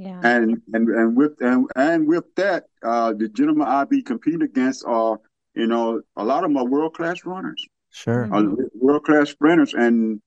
Yeah. 0.00 0.20
And 0.22 0.62
and 0.72 0.88
and 0.88 1.16
with 1.16 1.40
and, 1.40 1.66
and 1.76 2.06
with 2.06 2.24
that, 2.36 2.64
uh, 2.82 3.12
the 3.12 3.28
gentlemen 3.28 3.68
I 3.68 3.84
be 3.84 4.02
competing 4.02 4.42
against 4.42 4.84
are, 4.86 5.20
you 5.54 5.66
know, 5.66 6.00
a 6.16 6.24
lot 6.24 6.44
of 6.44 6.50
my 6.50 6.62
world 6.62 6.94
class 6.94 7.24
runners 7.24 7.66
Sure. 7.90 8.26
Mhm. 8.26 8.56
world 8.74 9.04
class 9.04 9.30
sprinters, 9.30 9.74
and 9.74 10.20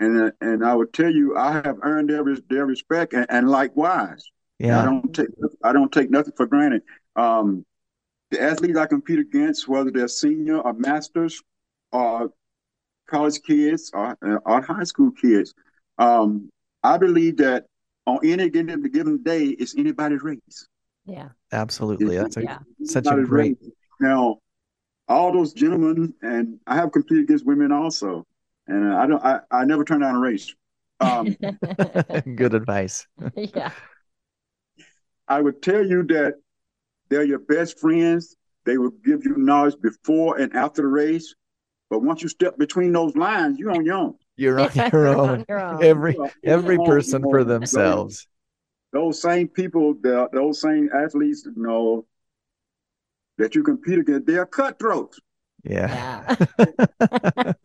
and 0.00 0.32
and 0.40 0.64
I 0.64 0.74
would 0.74 0.92
tell 0.92 1.10
you, 1.10 1.36
I 1.36 1.52
have 1.52 1.78
earned 1.82 2.10
their 2.10 2.24
their 2.48 2.66
respect, 2.66 3.12
and, 3.12 3.26
and 3.28 3.50
likewise, 3.50 4.24
I 4.70 4.82
don't 4.84 5.14
take 5.14 5.28
I 5.62 5.72
don't 5.72 5.92
take 5.92 6.10
nothing 6.10 6.34
for 6.36 6.46
granted. 6.46 6.82
Um, 7.16 7.64
the 8.30 8.40
athletes 8.40 8.78
I 8.78 8.86
compete 8.86 9.18
against, 9.18 9.68
whether 9.68 9.90
they're 9.90 10.08
senior 10.08 10.58
or 10.58 10.72
masters, 10.74 11.42
or 11.92 12.30
college 13.08 13.40
kids 13.42 13.90
or, 13.94 14.16
or 14.44 14.60
high 14.62 14.84
school 14.84 15.10
kids, 15.12 15.54
um, 15.98 16.48
I 16.82 16.98
believe 16.98 17.38
that 17.38 17.66
on 18.08 18.18
any 18.24 18.48
given 18.48 18.82
given 18.82 19.22
day, 19.22 19.44
it's 19.46 19.76
anybody's 19.76 20.22
race. 20.22 20.66
yeah. 21.04 21.28
Absolutely. 21.52 22.16
That's 22.16 22.36
a, 22.36 22.42
Yeah. 22.42 22.58
such 22.84 23.06
a 23.06 23.14
great, 23.22 23.58
race. 23.60 23.70
Now, 24.00 24.38
all 25.08 25.32
those 25.32 25.52
gentlemen, 25.52 26.12
and 26.22 26.58
I 26.66 26.76
have 26.76 26.92
competed 26.92 27.24
against 27.24 27.46
women 27.46 27.72
also, 27.72 28.26
and 28.66 28.92
I 28.92 29.06
don't, 29.06 29.24
I, 29.24 29.40
I 29.50 29.64
never 29.64 29.84
turn 29.84 30.00
down 30.00 30.14
a 30.16 30.18
race. 30.20 30.54
Um, 31.00 31.34
good 32.36 32.54
advice. 32.54 33.06
yeah. 33.34 33.70
I 35.28 35.40
would 35.40 35.62
tell 35.62 35.84
you 35.86 36.02
that 36.04 36.34
they're 37.08 37.24
your 37.24 37.38
best 37.38 37.78
friends. 37.78 38.36
They 38.64 38.76
will 38.78 38.92
give 39.04 39.24
you 39.24 39.36
knowledge 39.36 39.76
before 39.80 40.38
and 40.38 40.54
after 40.54 40.82
the 40.82 40.88
race. 40.88 41.34
But 41.90 42.00
once 42.00 42.22
you 42.22 42.28
step 42.28 42.58
between 42.58 42.92
those 42.92 43.16
lines, 43.16 43.58
you're 43.58 43.70
on 43.70 43.84
your 43.84 43.96
own. 43.96 44.14
You're 44.38 44.58
on 44.60 44.70
your 44.74 44.88
You're 44.92 45.08
own. 45.08 45.28
on 45.30 45.44
your 45.48 45.60
own. 45.60 45.84
Every 45.84 46.16
every 46.44 46.78
person 46.78 47.22
for 47.22 47.44
themselves. 47.44 48.26
Those 48.92 49.20
same 49.20 49.48
people, 49.48 49.94
the- 50.00 50.28
those 50.32 50.60
same 50.62 50.88
athletes, 50.94 51.42
you 51.44 51.52
know, 51.62 52.06
that 53.36 53.54
you 53.54 53.62
compete 53.62 53.98
against, 53.98 54.26
they're 54.26 54.46
cutthroats. 54.46 55.20
Yeah. 55.64 56.36
Yeah. 56.58 57.52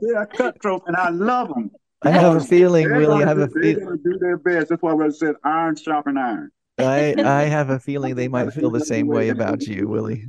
They're 0.00 0.26
cutthroats, 0.26 0.84
and 0.88 0.96
I 0.96 1.08
love 1.10 1.48
them. 1.48 1.70
I 2.02 2.10
have 2.10 2.36
a 2.36 2.40
feeling, 2.40 2.88
They're 2.88 2.98
Willie. 2.98 3.22
I 3.22 3.26
gonna 3.26 3.26
have 3.28 3.38
a 3.38 3.46
do- 3.48 3.60
they're 3.74 3.84
gonna 3.84 3.96
do 3.96 4.18
their 4.18 4.36
best. 4.36 4.68
That's 4.68 4.82
why 4.82 4.92
I 4.92 5.08
said 5.10 5.36
iron 5.44 5.76
sharpen 5.76 6.18
iron. 6.18 6.50
I 6.78 7.14
I 7.18 7.42
have 7.44 7.70
a 7.70 7.78
feeling 7.88 8.16
they 8.16 8.28
might 8.28 8.52
feel 8.52 8.70
the 8.70 8.84
same 8.84 9.06
way 9.06 9.28
about 9.28 9.62
you, 9.62 9.86
Willie. 9.88 10.26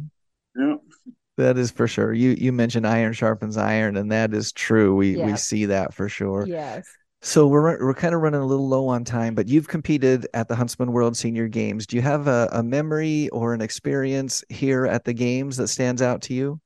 Yeah. 0.55 0.75
That 1.37 1.57
is 1.57 1.71
for 1.71 1.87
sure. 1.87 2.13
You 2.13 2.35
you 2.37 2.51
mentioned 2.51 2.85
iron 2.85 3.13
sharpens 3.13 3.57
iron, 3.57 3.97
and 3.97 4.11
that 4.11 4.33
is 4.33 4.51
true. 4.51 4.95
We 4.95 5.17
we 5.17 5.35
see 5.35 5.65
that 5.65 5.93
for 5.93 6.07
sure. 6.09 6.45
yes. 6.47 6.87
So 7.21 7.47
we're 7.47 7.83
we're 7.83 7.93
kind 7.93 8.13
of 8.13 8.21
running 8.21 8.41
a 8.41 8.45
little 8.45 8.67
low 8.67 8.87
on 8.89 9.05
time, 9.05 9.33
but 9.33 9.47
you've 9.47 9.69
competed 9.69 10.27
at 10.33 10.49
the 10.49 10.55
Huntsman 10.55 10.91
World 10.91 11.15
Senior 11.15 11.47
Games. 11.47 11.87
Do 11.87 11.95
you 11.95 12.01
have 12.01 12.27
a, 12.27 12.49
a 12.51 12.61
memory 12.61 13.29
or 13.29 13.53
an 13.53 13.61
experience 13.61 14.43
here 14.49 14.85
at 14.85 15.05
the 15.05 15.13
games 15.13 15.55
that 15.57 15.69
stands 15.69 16.01
out 16.01 16.21
to 16.23 16.33
you? 16.33 16.59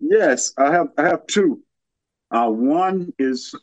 Yes, 0.00 0.52
I 0.58 0.72
have. 0.72 0.88
I 0.98 1.04
have 1.04 1.26
two. 1.28 1.62
Uh, 2.30 2.48
one 2.50 3.12
is 3.20 3.54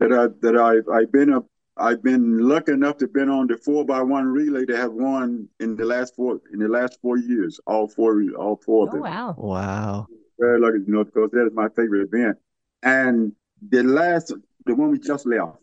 that 0.00 0.10
I 0.10 0.28
that 0.40 0.56
I've 0.56 0.88
I've 0.88 1.12
been 1.12 1.34
a 1.34 1.42
I've 1.78 2.02
been 2.02 2.38
lucky 2.38 2.72
enough 2.72 2.98
to 2.98 3.04
have 3.04 3.12
been 3.12 3.28
on 3.28 3.46
the 3.46 3.56
four 3.56 3.84
by 3.84 4.02
one 4.02 4.26
relay 4.26 4.66
to 4.66 4.76
have 4.76 4.92
won 4.92 5.48
in 5.60 5.76
the 5.76 5.84
last 5.84 6.16
four 6.16 6.40
in 6.52 6.58
the 6.58 6.68
last 6.68 6.98
four 7.00 7.16
years. 7.18 7.60
All 7.66 7.86
four 7.88 8.20
all 8.36 8.56
four 8.56 8.86
of 8.86 8.90
Oh 8.90 8.92
them. 8.94 9.02
wow. 9.02 9.34
Wow. 9.36 10.06
Very 10.38 10.60
lucky, 10.60 10.78
you 10.86 10.92
know, 10.92 11.04
because 11.04 11.30
that 11.32 11.46
is 11.46 11.52
my 11.54 11.68
favorite 11.68 12.08
event. 12.12 12.38
And 12.82 13.32
the 13.68 13.82
last, 13.82 14.32
the 14.66 14.74
one 14.74 14.90
we 14.90 14.98
just 14.98 15.26
left, 15.26 15.56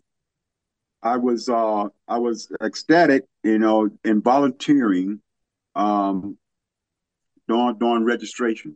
I 1.03 1.17
was 1.17 1.49
uh 1.49 1.87
I 2.07 2.17
was 2.17 2.51
ecstatic, 2.61 3.25
you 3.43 3.59
know, 3.59 3.89
in 4.03 4.21
volunteering, 4.21 5.21
um, 5.75 6.37
during 7.47 7.77
during 7.77 8.03
registration, 8.03 8.75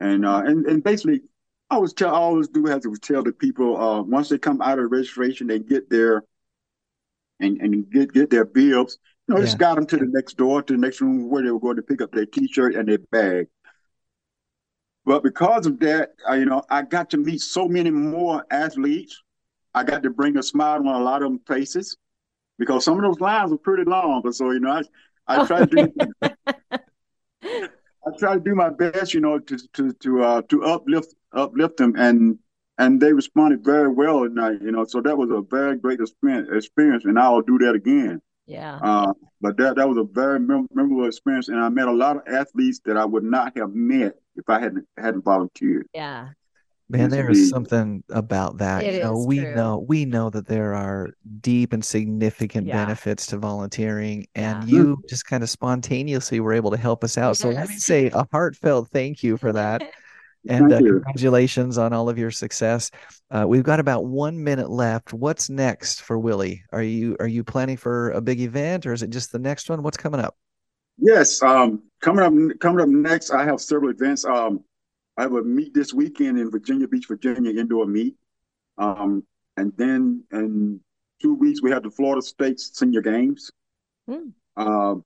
and 0.00 0.24
uh 0.24 0.42
and 0.44 0.66
and 0.66 0.82
basically, 0.84 1.22
I 1.70 1.78
was 1.78 1.92
tell 1.92 2.14
I 2.14 2.18
always 2.18 2.48
do 2.48 2.64
have 2.66 2.82
to 2.82 2.94
tell 2.96 3.22
the 3.22 3.32
people 3.32 3.76
uh 3.76 4.02
once 4.02 4.28
they 4.28 4.38
come 4.38 4.60
out 4.62 4.78
of 4.78 4.90
registration, 4.90 5.46
they 5.46 5.58
get 5.58 5.90
their 5.90 6.22
and 7.44 7.60
and 7.60 7.90
get 7.90 8.12
get 8.12 8.30
their 8.30 8.44
bills. 8.44 8.98
You 9.28 9.34
know, 9.34 9.40
just 9.40 9.58
got 9.58 9.76
them 9.76 9.86
to 9.86 9.96
the 9.96 10.06
next 10.06 10.36
door, 10.36 10.62
to 10.62 10.72
the 10.74 10.78
next 10.78 11.00
room 11.00 11.30
where 11.30 11.42
they 11.42 11.50
were 11.50 11.60
going 11.60 11.76
to 11.76 11.82
pick 11.82 12.02
up 12.02 12.12
their 12.12 12.26
T-shirt 12.26 12.74
and 12.74 12.86
their 12.86 12.98
bag. 12.98 13.46
But 15.06 15.22
because 15.22 15.66
of 15.66 15.78
that, 15.80 16.10
I, 16.28 16.36
you 16.36 16.46
know, 16.46 16.62
I 16.68 16.82
got 16.82 17.10
to 17.10 17.16
meet 17.16 17.40
so 17.40 17.68
many 17.68 17.90
more 17.90 18.44
athletes. 18.50 19.22
I 19.74 19.82
got 19.82 20.02
to 20.02 20.10
bring 20.10 20.36
a 20.36 20.42
smile 20.42 20.86
on 20.86 20.86
a 20.86 21.02
lot 21.02 21.22
of 21.22 21.30
them 21.30 21.40
faces 21.46 21.96
because 22.58 22.84
some 22.84 22.96
of 22.96 23.02
those 23.02 23.20
lines 23.20 23.50
were 23.50 23.58
pretty 23.58 23.84
long. 23.84 24.22
But 24.22 24.34
so, 24.34 24.50
you 24.50 24.60
know, 24.60 24.70
I, 24.70 24.82
I 25.26 25.46
try 25.46 25.64
to 25.64 25.66
do, 25.66 25.92
I 27.42 28.10
try 28.18 28.34
to 28.34 28.40
do 28.40 28.54
my 28.54 28.70
best, 28.70 29.14
you 29.14 29.20
know, 29.20 29.38
to 29.38 29.58
to 29.74 29.92
to 29.92 30.22
uh, 30.22 30.42
to 30.48 30.64
uplift 30.64 31.14
uplift 31.32 31.78
them, 31.78 31.94
and 31.96 32.38
and 32.78 33.00
they 33.00 33.12
responded 33.12 33.64
very 33.64 33.88
well, 33.88 34.24
and 34.24 34.40
I, 34.40 34.52
you 34.52 34.72
know, 34.72 34.84
so 34.84 35.00
that 35.02 35.16
was 35.16 35.30
a 35.30 35.42
very 35.48 35.76
great 35.76 36.00
experience, 36.00 36.48
experience, 36.52 37.04
and 37.04 37.18
I'll 37.18 37.42
do 37.42 37.58
that 37.58 37.74
again. 37.74 38.20
Yeah. 38.46 38.78
Uh, 38.82 39.12
but 39.40 39.56
that 39.56 39.76
that 39.76 39.88
was 39.88 39.96
a 39.96 40.04
very 40.04 40.38
mem- 40.40 40.68
memorable 40.72 41.06
experience, 41.06 41.48
and 41.48 41.58
I 41.58 41.68
met 41.68 41.88
a 41.88 41.92
lot 41.92 42.16
of 42.16 42.22
athletes 42.26 42.80
that 42.84 42.96
I 42.96 43.04
would 43.04 43.24
not 43.24 43.56
have 43.56 43.74
met 43.74 44.14
if 44.36 44.48
I 44.48 44.60
hadn't 44.60 44.86
hadn't 44.98 45.24
volunteered. 45.24 45.86
Yeah. 45.94 46.28
Man, 46.90 47.08
there 47.08 47.30
is 47.30 47.48
something 47.48 48.04
about 48.10 48.58
that. 48.58 48.84
It 48.84 48.96
you 48.96 49.00
know, 49.02 49.18
is 49.18 49.26
we 49.26 49.40
true. 49.40 49.54
know 49.54 49.84
we 49.88 50.04
know 50.04 50.28
that 50.28 50.46
there 50.46 50.74
are 50.74 51.08
deep 51.40 51.72
and 51.72 51.82
significant 51.82 52.66
Yeah. 52.66 52.84
benefits 52.84 53.26
to 53.28 53.38
volunteering, 53.38 54.26
and 54.34 54.68
Yeah. 54.68 54.78
you 54.78 55.02
just 55.08 55.24
kind 55.24 55.42
of 55.42 55.48
spontaneously 55.48 56.40
were 56.40 56.52
able 56.52 56.70
to 56.70 56.76
help 56.76 57.02
us 57.02 57.16
out. 57.16 57.38
So 57.38 57.48
let 57.48 57.70
me 57.70 57.76
say 57.76 58.10
a 58.12 58.26
heartfelt 58.30 58.90
thank 58.90 59.22
you 59.22 59.38
for 59.38 59.52
that. 59.52 59.82
And 60.48 60.72
uh, 60.72 60.78
congratulations 60.78 61.78
on 61.78 61.92
all 61.92 62.08
of 62.08 62.18
your 62.18 62.30
success. 62.30 62.90
Uh, 63.30 63.46
we've 63.46 63.62
got 63.62 63.80
about 63.80 64.04
one 64.04 64.42
minute 64.42 64.70
left. 64.70 65.12
What's 65.12 65.48
next 65.48 66.02
for 66.02 66.18
Willie? 66.18 66.62
Are 66.72 66.82
you 66.82 67.16
are 67.20 67.26
you 67.26 67.42
planning 67.44 67.76
for 67.76 68.10
a 68.10 68.20
big 68.20 68.40
event, 68.40 68.86
or 68.86 68.92
is 68.92 69.02
it 69.02 69.10
just 69.10 69.32
the 69.32 69.38
next 69.38 69.70
one? 69.70 69.82
What's 69.82 69.96
coming 69.96 70.20
up? 70.20 70.36
Yes, 70.98 71.42
um, 71.42 71.82
coming 72.00 72.24
up 72.24 72.58
coming 72.60 72.80
up 72.80 72.88
next, 72.88 73.30
I 73.30 73.44
have 73.44 73.60
several 73.60 73.90
events. 73.90 74.24
Um, 74.24 74.62
I 75.16 75.22
have 75.22 75.32
a 75.32 75.42
meet 75.42 75.74
this 75.74 75.94
weekend 75.94 76.38
in 76.38 76.50
Virginia 76.50 76.88
Beach, 76.88 77.06
Virginia, 77.06 77.58
indoor 77.58 77.86
meet. 77.86 78.16
Um, 78.78 79.24
and 79.56 79.72
then 79.76 80.24
in 80.32 80.80
two 81.22 81.34
weeks 81.34 81.62
we 81.62 81.70
have 81.70 81.82
the 81.82 81.90
Florida 81.90 82.22
State 82.22 82.60
Senior 82.60 83.00
Games. 83.00 83.50
Hmm. 84.08 84.28
Uh, 84.56 84.96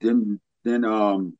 then 0.00 0.40
then 0.64 0.84
um, 0.84 1.36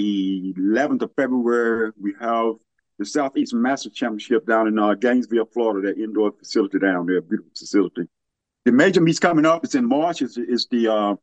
the 0.00 0.54
11th 0.58 1.02
of 1.02 1.10
February 1.14 1.92
we 2.00 2.14
have 2.20 2.54
the 2.98 3.04
Southeast 3.04 3.54
Masters 3.54 3.92
Championship 3.94 4.46
down 4.46 4.68
in 4.68 4.78
uh, 4.78 4.94
Gainesville, 4.94 5.46
Florida, 5.46 5.88
that 5.88 6.02
indoor 6.02 6.32
facility 6.32 6.78
down 6.78 7.06
there, 7.06 7.20
beautiful 7.22 7.50
facility. 7.58 8.02
The 8.66 8.72
major 8.72 9.00
meets 9.00 9.18
coming 9.18 9.46
up. 9.46 9.64
It's 9.64 9.74
in 9.74 9.86
March. 9.88 10.20
It's, 10.20 10.36
it's 10.36 10.66
the 10.70 10.88
uh, 10.88 11.14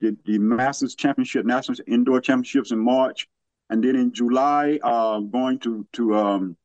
the, 0.00 0.16
the 0.24 0.38
Masters 0.38 0.94
Championship, 0.94 1.44
National 1.46 1.78
Indoor 1.86 2.20
Championships 2.20 2.70
in 2.70 2.78
March, 2.78 3.26
and 3.70 3.82
then 3.82 3.96
in 3.96 4.12
July, 4.12 4.78
uh, 4.82 5.18
going 5.20 5.58
to 5.60 5.86
to 5.94 6.14
um, 6.14 6.56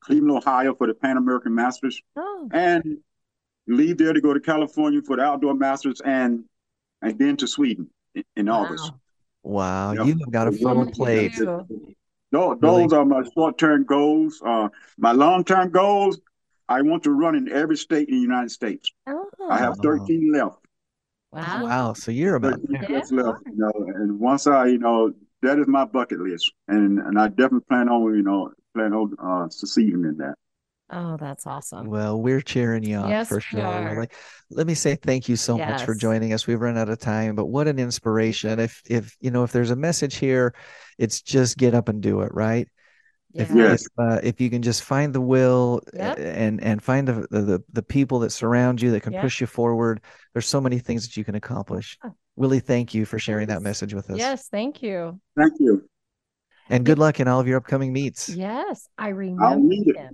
Cleveland, 0.00 0.38
Ohio 0.38 0.74
for 0.74 0.86
the 0.86 0.94
Pan 0.94 1.16
American 1.16 1.54
Masters, 1.54 2.00
Oh. 2.16 2.48
and 2.52 2.98
leave 3.66 3.96
there 3.98 4.12
to 4.12 4.20
go 4.20 4.32
to 4.34 4.40
California 4.40 5.00
for 5.02 5.16
the 5.16 5.22
Outdoor 5.22 5.54
Masters, 5.54 6.00
and 6.04 6.44
and 7.02 7.18
then 7.18 7.36
to 7.38 7.46
Sweden 7.48 7.88
in, 8.14 8.24
in 8.36 8.48
August. 8.48 8.92
Wow, 9.44 9.88
Wow. 9.88 9.92
Yep. 9.92 10.06
you 10.06 10.18
have 10.20 10.30
got 10.32 10.48
a 10.48 10.52
So 10.52 10.58
full 10.74 10.84
those- 10.86 10.94
plate. 10.96 11.36
you. 11.36 11.44
Those, 12.32 12.58
Really? 12.60 12.82
those 12.82 12.92
are 12.92 13.04
my 13.04 13.22
short-term 13.34 13.84
goals. 13.84 14.42
Uh, 14.44 14.68
my 14.98 15.12
long-term 15.12 15.70
goals, 15.70 16.18
I 16.68 16.82
want 16.82 17.04
to 17.04 17.12
run 17.12 17.36
in 17.36 17.48
every 17.52 17.76
state 17.76 18.08
in 18.08 18.14
the 18.16 18.20
United 18.20 18.50
States. 18.50 18.90
Oh. 19.06 19.28
I 19.48 19.58
have 19.58 19.76
13 19.78 20.32
left. 20.32 20.56
Wow. 21.30 21.62
Wow, 21.64 21.92
so 21.92 22.10
you're 22.10 22.34
about 22.36 22.60
13 22.62 23.16
left, 23.18 23.42
you 23.46 23.56
know, 23.56 23.72
and 23.94 24.18
once 24.18 24.46
I, 24.46 24.66
you 24.66 24.78
know, 24.78 25.12
that 25.42 25.58
is 25.58 25.66
my 25.68 25.84
bucket 25.84 26.20
list, 26.20 26.52
and 26.68 26.98
and 27.00 27.18
I 27.18 27.28
definitely 27.28 27.66
plan 27.68 27.88
on, 27.88 28.14
you 28.16 28.22
know, 28.22 28.50
plan 28.74 28.92
on 28.94 29.14
uh, 29.22 29.48
succeeding 29.50 30.04
in 30.04 30.16
that. 30.18 30.36
Oh, 30.90 31.16
that's 31.16 31.46
awesome. 31.46 31.86
Well, 31.88 32.20
we're 32.20 32.42
cheering 32.42 32.84
you 32.84 32.96
on 32.98 33.08
Yes, 33.08 33.28
for 33.28 33.40
sure. 33.40 33.62
are. 33.62 33.94
Willie. 33.94 34.08
Let 34.50 34.66
me 34.66 34.74
say 34.74 34.94
thank 34.96 35.28
you 35.28 35.36
so 35.36 35.56
much 35.56 35.82
for 35.84 35.94
joining 35.94 36.32
us. 36.34 36.46
We've 36.46 36.60
run 36.60 36.76
out 36.76 36.88
of 36.90 36.98
time, 36.98 37.34
but 37.34 37.46
what 37.46 37.66
an 37.68 37.78
inspiration. 37.78 38.60
If 38.60 38.82
if 38.88 39.16
you 39.20 39.30
know 39.30 39.44
if 39.44 39.52
there's 39.52 39.70
a 39.70 39.76
message 39.76 40.16
here, 40.16 40.54
it's 40.98 41.22
just 41.22 41.56
get 41.56 41.74
up 41.74 41.88
and 41.88 42.02
do 42.02 42.20
it, 42.20 42.32
right? 42.34 42.68
If 43.32 43.50
Yes. 43.50 43.82
if, 43.86 43.88
uh, 43.98 44.20
if 44.22 44.40
you 44.40 44.50
can 44.50 44.62
just 44.62 44.84
find 44.84 45.12
the 45.14 45.20
will 45.20 45.80
Yep. 45.94 46.18
uh, 46.18 46.22
and 46.22 46.62
and 46.62 46.82
find 46.82 47.08
the, 47.08 47.26
the 47.30 47.64
the 47.72 47.82
people 47.82 48.18
that 48.20 48.30
surround 48.30 48.80
you 48.82 48.90
that 48.92 49.00
can 49.00 49.14
Yep. 49.14 49.22
push 49.22 49.40
you 49.40 49.46
forward, 49.46 50.02
there's 50.34 50.46
so 50.46 50.60
many 50.60 50.78
things 50.78 51.04
that 51.06 51.16
you 51.16 51.24
can 51.24 51.34
accomplish. 51.34 51.98
Yeah. 52.04 52.10
Willie, 52.36 52.60
thank 52.60 52.92
you 52.94 53.06
for 53.06 53.18
sharing 53.18 53.48
that 53.48 53.62
message 53.62 53.94
with 53.94 54.10
us. 54.10 54.18
Yes, 54.18 54.48
thank 54.48 54.82
you. 54.82 55.18
Thank 55.36 55.54
you. 55.58 55.88
And 56.68 56.84
good 56.84 56.98
luck 56.98 57.20
in 57.20 57.26
all 57.28 57.40
of 57.40 57.48
your 57.48 57.56
upcoming 57.58 57.92
meets. 57.92 58.28
Yes, 58.28 58.86
I 58.98 59.08
I'll 59.08 59.14
remember 59.14 59.56
need 59.58 59.88
it. 59.88 59.96
him. 59.96 60.12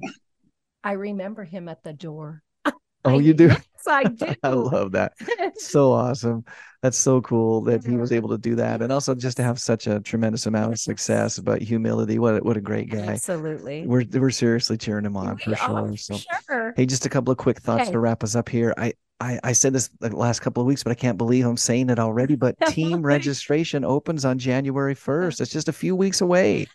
I 0.83 0.93
remember 0.93 1.45
him 1.45 1.69
at 1.69 1.83
the 1.83 1.93
door. 1.93 2.43
Oh, 3.03 3.19
you 3.19 3.33
do? 3.33 3.47
Yes, 3.47 3.62
I 3.88 4.05
do. 4.05 4.35
I 4.43 4.51
love 4.51 4.93
that. 4.93 5.14
so 5.57 5.90
awesome. 5.90 6.45
That's 6.83 6.99
so 6.99 7.23
cool 7.23 7.62
that 7.62 7.83
he 7.83 7.97
was 7.97 8.12
able 8.12 8.29
to 8.29 8.37
do 8.37 8.55
that, 8.57 8.83
and 8.83 8.93
also 8.93 9.14
just 9.14 9.38
to 9.38 9.43
have 9.43 9.59
such 9.59 9.87
a 9.87 10.01
tremendous 10.01 10.45
amount 10.45 10.75
of 10.75 10.79
success. 10.79 11.38
But 11.38 11.62
humility, 11.62 12.19
what 12.19 12.35
a, 12.35 12.38
what 12.40 12.59
a 12.59 12.61
great 12.61 12.90
guy. 12.90 12.99
Absolutely. 13.12 13.87
We're 13.87 14.05
we're 14.12 14.29
seriously 14.29 14.77
cheering 14.77 15.07
him 15.07 15.16
on 15.16 15.38
for 15.38 15.57
sure. 15.57 15.97
So, 15.97 16.19
sure. 16.47 16.75
hey, 16.77 16.85
just 16.85 17.07
a 17.07 17.09
couple 17.09 17.33
of 17.33 17.38
quick 17.38 17.61
thoughts 17.61 17.85
Okay. 17.85 17.93
to 17.93 17.99
wrap 17.99 18.23
us 18.23 18.35
up 18.37 18.51
here. 18.51 18.75
I. 18.77 18.93
I, 19.23 19.38
I 19.45 19.53
said 19.53 19.75
this 19.75 19.90
the 20.01 20.16
last 20.16 20.40
couple 20.40 20.62
of 20.62 20.66
weeks, 20.66 20.83
but 20.83 20.93
I 20.93 20.95
can't 20.95 21.19
believe 21.19 21.45
I'm 21.45 21.59
saying 21.59 21.90
it 21.90 21.99
already. 21.99 22.37
But 22.37 22.57
team 22.69 23.03
registration 23.03 23.85
opens 23.85 24.25
on 24.25 24.38
January 24.38 24.95
1st. 24.95 25.43
It's 25.43 25.53
just 25.53 25.69
a 25.69 25.75
few 25.75 25.95
weeks 25.95 26.23
away. 26.23 26.69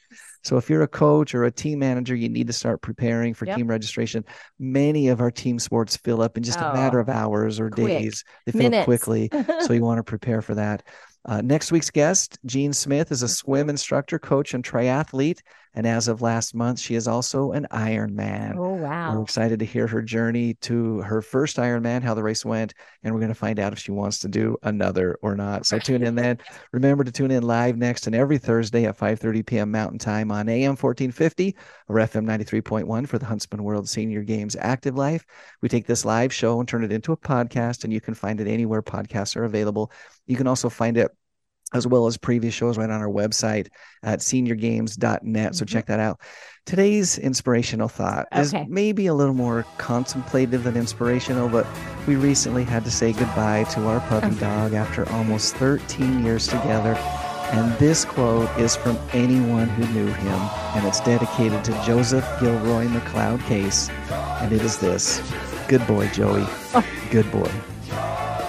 So 0.45 0.58
if 0.58 0.69
you're 0.69 0.84
a 0.84 0.88
coach 0.88 1.34
or 1.34 1.43
a 1.45 1.51
team 1.51 1.79
manager, 1.79 2.15
you 2.15 2.29
need 2.29 2.47
to 2.47 2.53
start 2.53 2.81
preparing 2.81 3.34
for 3.34 3.45
Yep. 3.47 3.58
team 3.58 3.67
registration. 3.67 4.23
Many 4.60 5.08
of 5.10 5.19
our 5.19 5.31
team 5.31 5.58
sports 5.60 5.97
fill 5.97 6.21
up 6.21 6.38
in 6.38 6.43
just 6.43 6.62
a 6.62 6.65
Oh, 6.65 6.73
matter 6.73 6.99
of 6.99 7.10
hours 7.10 7.60
or 7.60 7.69
quick. 7.71 7.88
days. 7.88 8.23
They 8.45 8.51
fill 8.51 8.67
up 8.67 8.86
quickly 8.86 9.29
so 9.58 9.73
you 9.73 9.81
want 9.81 9.97
to 9.97 10.03
prepare 10.03 10.41
for 10.41 10.55
that. 10.55 10.84
Uh, 11.27 11.41
next 11.41 11.71
week's 11.71 11.89
guest, 11.89 12.38
Gene 12.45 12.73
Smith, 12.73 13.12
is 13.12 13.23
a 13.23 13.27
swim 13.27 13.69
instructor, 13.69 14.19
coach, 14.19 14.53
and 14.53 14.63
triathlete 14.63 15.39
And 15.75 15.85
as 15.85 16.07
of 16.07 16.21
last 16.21 16.55
month, 16.55 16.79
she 16.79 16.95
is 16.95 17.07
also 17.07 17.51
an 17.51 17.67
Ironman. 17.69 18.55
Oh, 18.57 18.75
wow. 18.75 19.13
We're 19.13 19.23
excited 19.23 19.59
to 19.59 19.65
hear 19.65 19.88
her 19.88 20.01
journey 20.01 20.53
to 20.61 21.01
her 21.01 21.21
first 21.21 21.57
Ironman, 21.57 22.01
how 22.01 22.13
the 22.13 22.23
race 22.23 22.45
went, 22.45 22.73
and 23.03 23.13
we're 23.13 23.19
going 23.19 23.29
to 23.31 23.35
find 23.35 23.59
out 23.59 23.73
if 23.73 23.79
she 23.79 23.91
wants 23.91 24.19
to 24.19 24.29
do 24.29 24.57
another 24.63 25.19
or 25.21 25.35
not. 25.35 25.65
So 25.65 25.77
tune 25.77 26.03
in 26.03 26.15
then. 26.15 26.39
Remember 26.71 27.03
to 27.03 27.11
tune 27.11 27.31
in 27.31 27.43
live 27.43 27.77
next 27.77 28.07
and 28.07 28.15
every 28.15 28.38
Thursday 28.38 28.85
at 28.85 28.97
5:30 28.97 29.45
p.m. 29.45 29.71
Mountain 29.71 29.99
Time 29.99 30.31
on 30.31 30.47
AM 30.47 30.77
1450 30.77 31.55
or 31.89 31.97
FM 31.97 32.25
93.1 32.25 33.07
for 33.07 33.19
the 33.19 33.25
Huntsman 33.25 33.63
World 33.63 33.89
Senior 33.89 34.23
Games 34.23 34.55
Active 34.57 34.95
Life. 34.95 35.25
We 35.61 35.67
take 35.67 35.85
this 35.85 36.05
live 36.05 36.33
show 36.33 36.59
and 36.59 36.67
turn 36.67 36.85
it 36.85 36.93
into 36.93 37.11
a 37.11 37.17
podcast, 37.17 37.83
and 37.83 37.91
you 37.91 37.99
can 37.99 38.13
find 38.13 38.39
it 38.39 38.47
anywhere 38.47 38.81
podcasts 38.81 39.35
are 39.35 39.43
available. 39.43 39.91
You 40.25 40.38
can 40.38 40.47
also 40.47 40.69
find 40.69 40.97
it 40.97 41.11
as 41.75 41.85
well 41.85 42.07
as 42.07 42.17
previous 42.17 42.53
shows 42.53 42.77
right 42.77 42.89
on 42.89 43.01
our 43.01 43.09
website 43.09 43.67
at 44.01 44.19
seniorgames.net. 44.19 45.55
So 45.55 45.65
Mhm. 45.65 45.67
check 45.67 45.85
that 45.88 45.99
out. 45.99 46.19
Today's 46.65 47.17
inspirational 47.19 47.88
thought 47.89 48.27
is 48.35 48.53
maybe 48.67 49.05
a 49.07 49.13
little 49.13 49.35
more 49.35 49.65
contemplative 49.77 50.63
than 50.63 50.75
inspirational, 50.75 51.47
but 51.49 51.67
we 52.07 52.15
recently 52.15 52.63
had 52.63 52.83
to 52.85 52.91
say 52.91 53.11
goodbye 53.13 53.65
to 53.71 53.88
our 53.88 53.99
puppy 54.01 54.27
Okay. 54.27 54.39
dog 54.39 54.73
after 54.73 55.07
almost 55.11 55.55
13 55.57 56.23
years 56.25 56.47
together. 56.47 56.97
And 57.51 57.71
this 57.77 58.03
quote 58.05 58.49
is 58.57 58.75
from 58.75 58.97
anyone 59.13 59.67
who 59.69 59.85
knew 59.93 60.07
him, 60.11 60.39
and 60.75 60.85
it's 60.88 60.99
dedicated 61.01 61.63
to 61.65 61.71
Joseph 61.85 62.25
Gilroy 62.39 62.88
McLeod 62.88 63.45
Case. 63.45 63.89
And 64.41 64.51
it 64.51 64.61
is 64.63 64.77
this 64.77 65.21
Good 65.67 65.85
boy, 65.88 66.07
Joey. 66.13 66.45
Good 67.11 67.31
boy. 67.31 67.49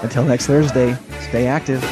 Until 0.03 0.25
next 0.25 0.47
Thursday, 0.47 0.97
stay 1.29 1.47
active. 1.47 1.83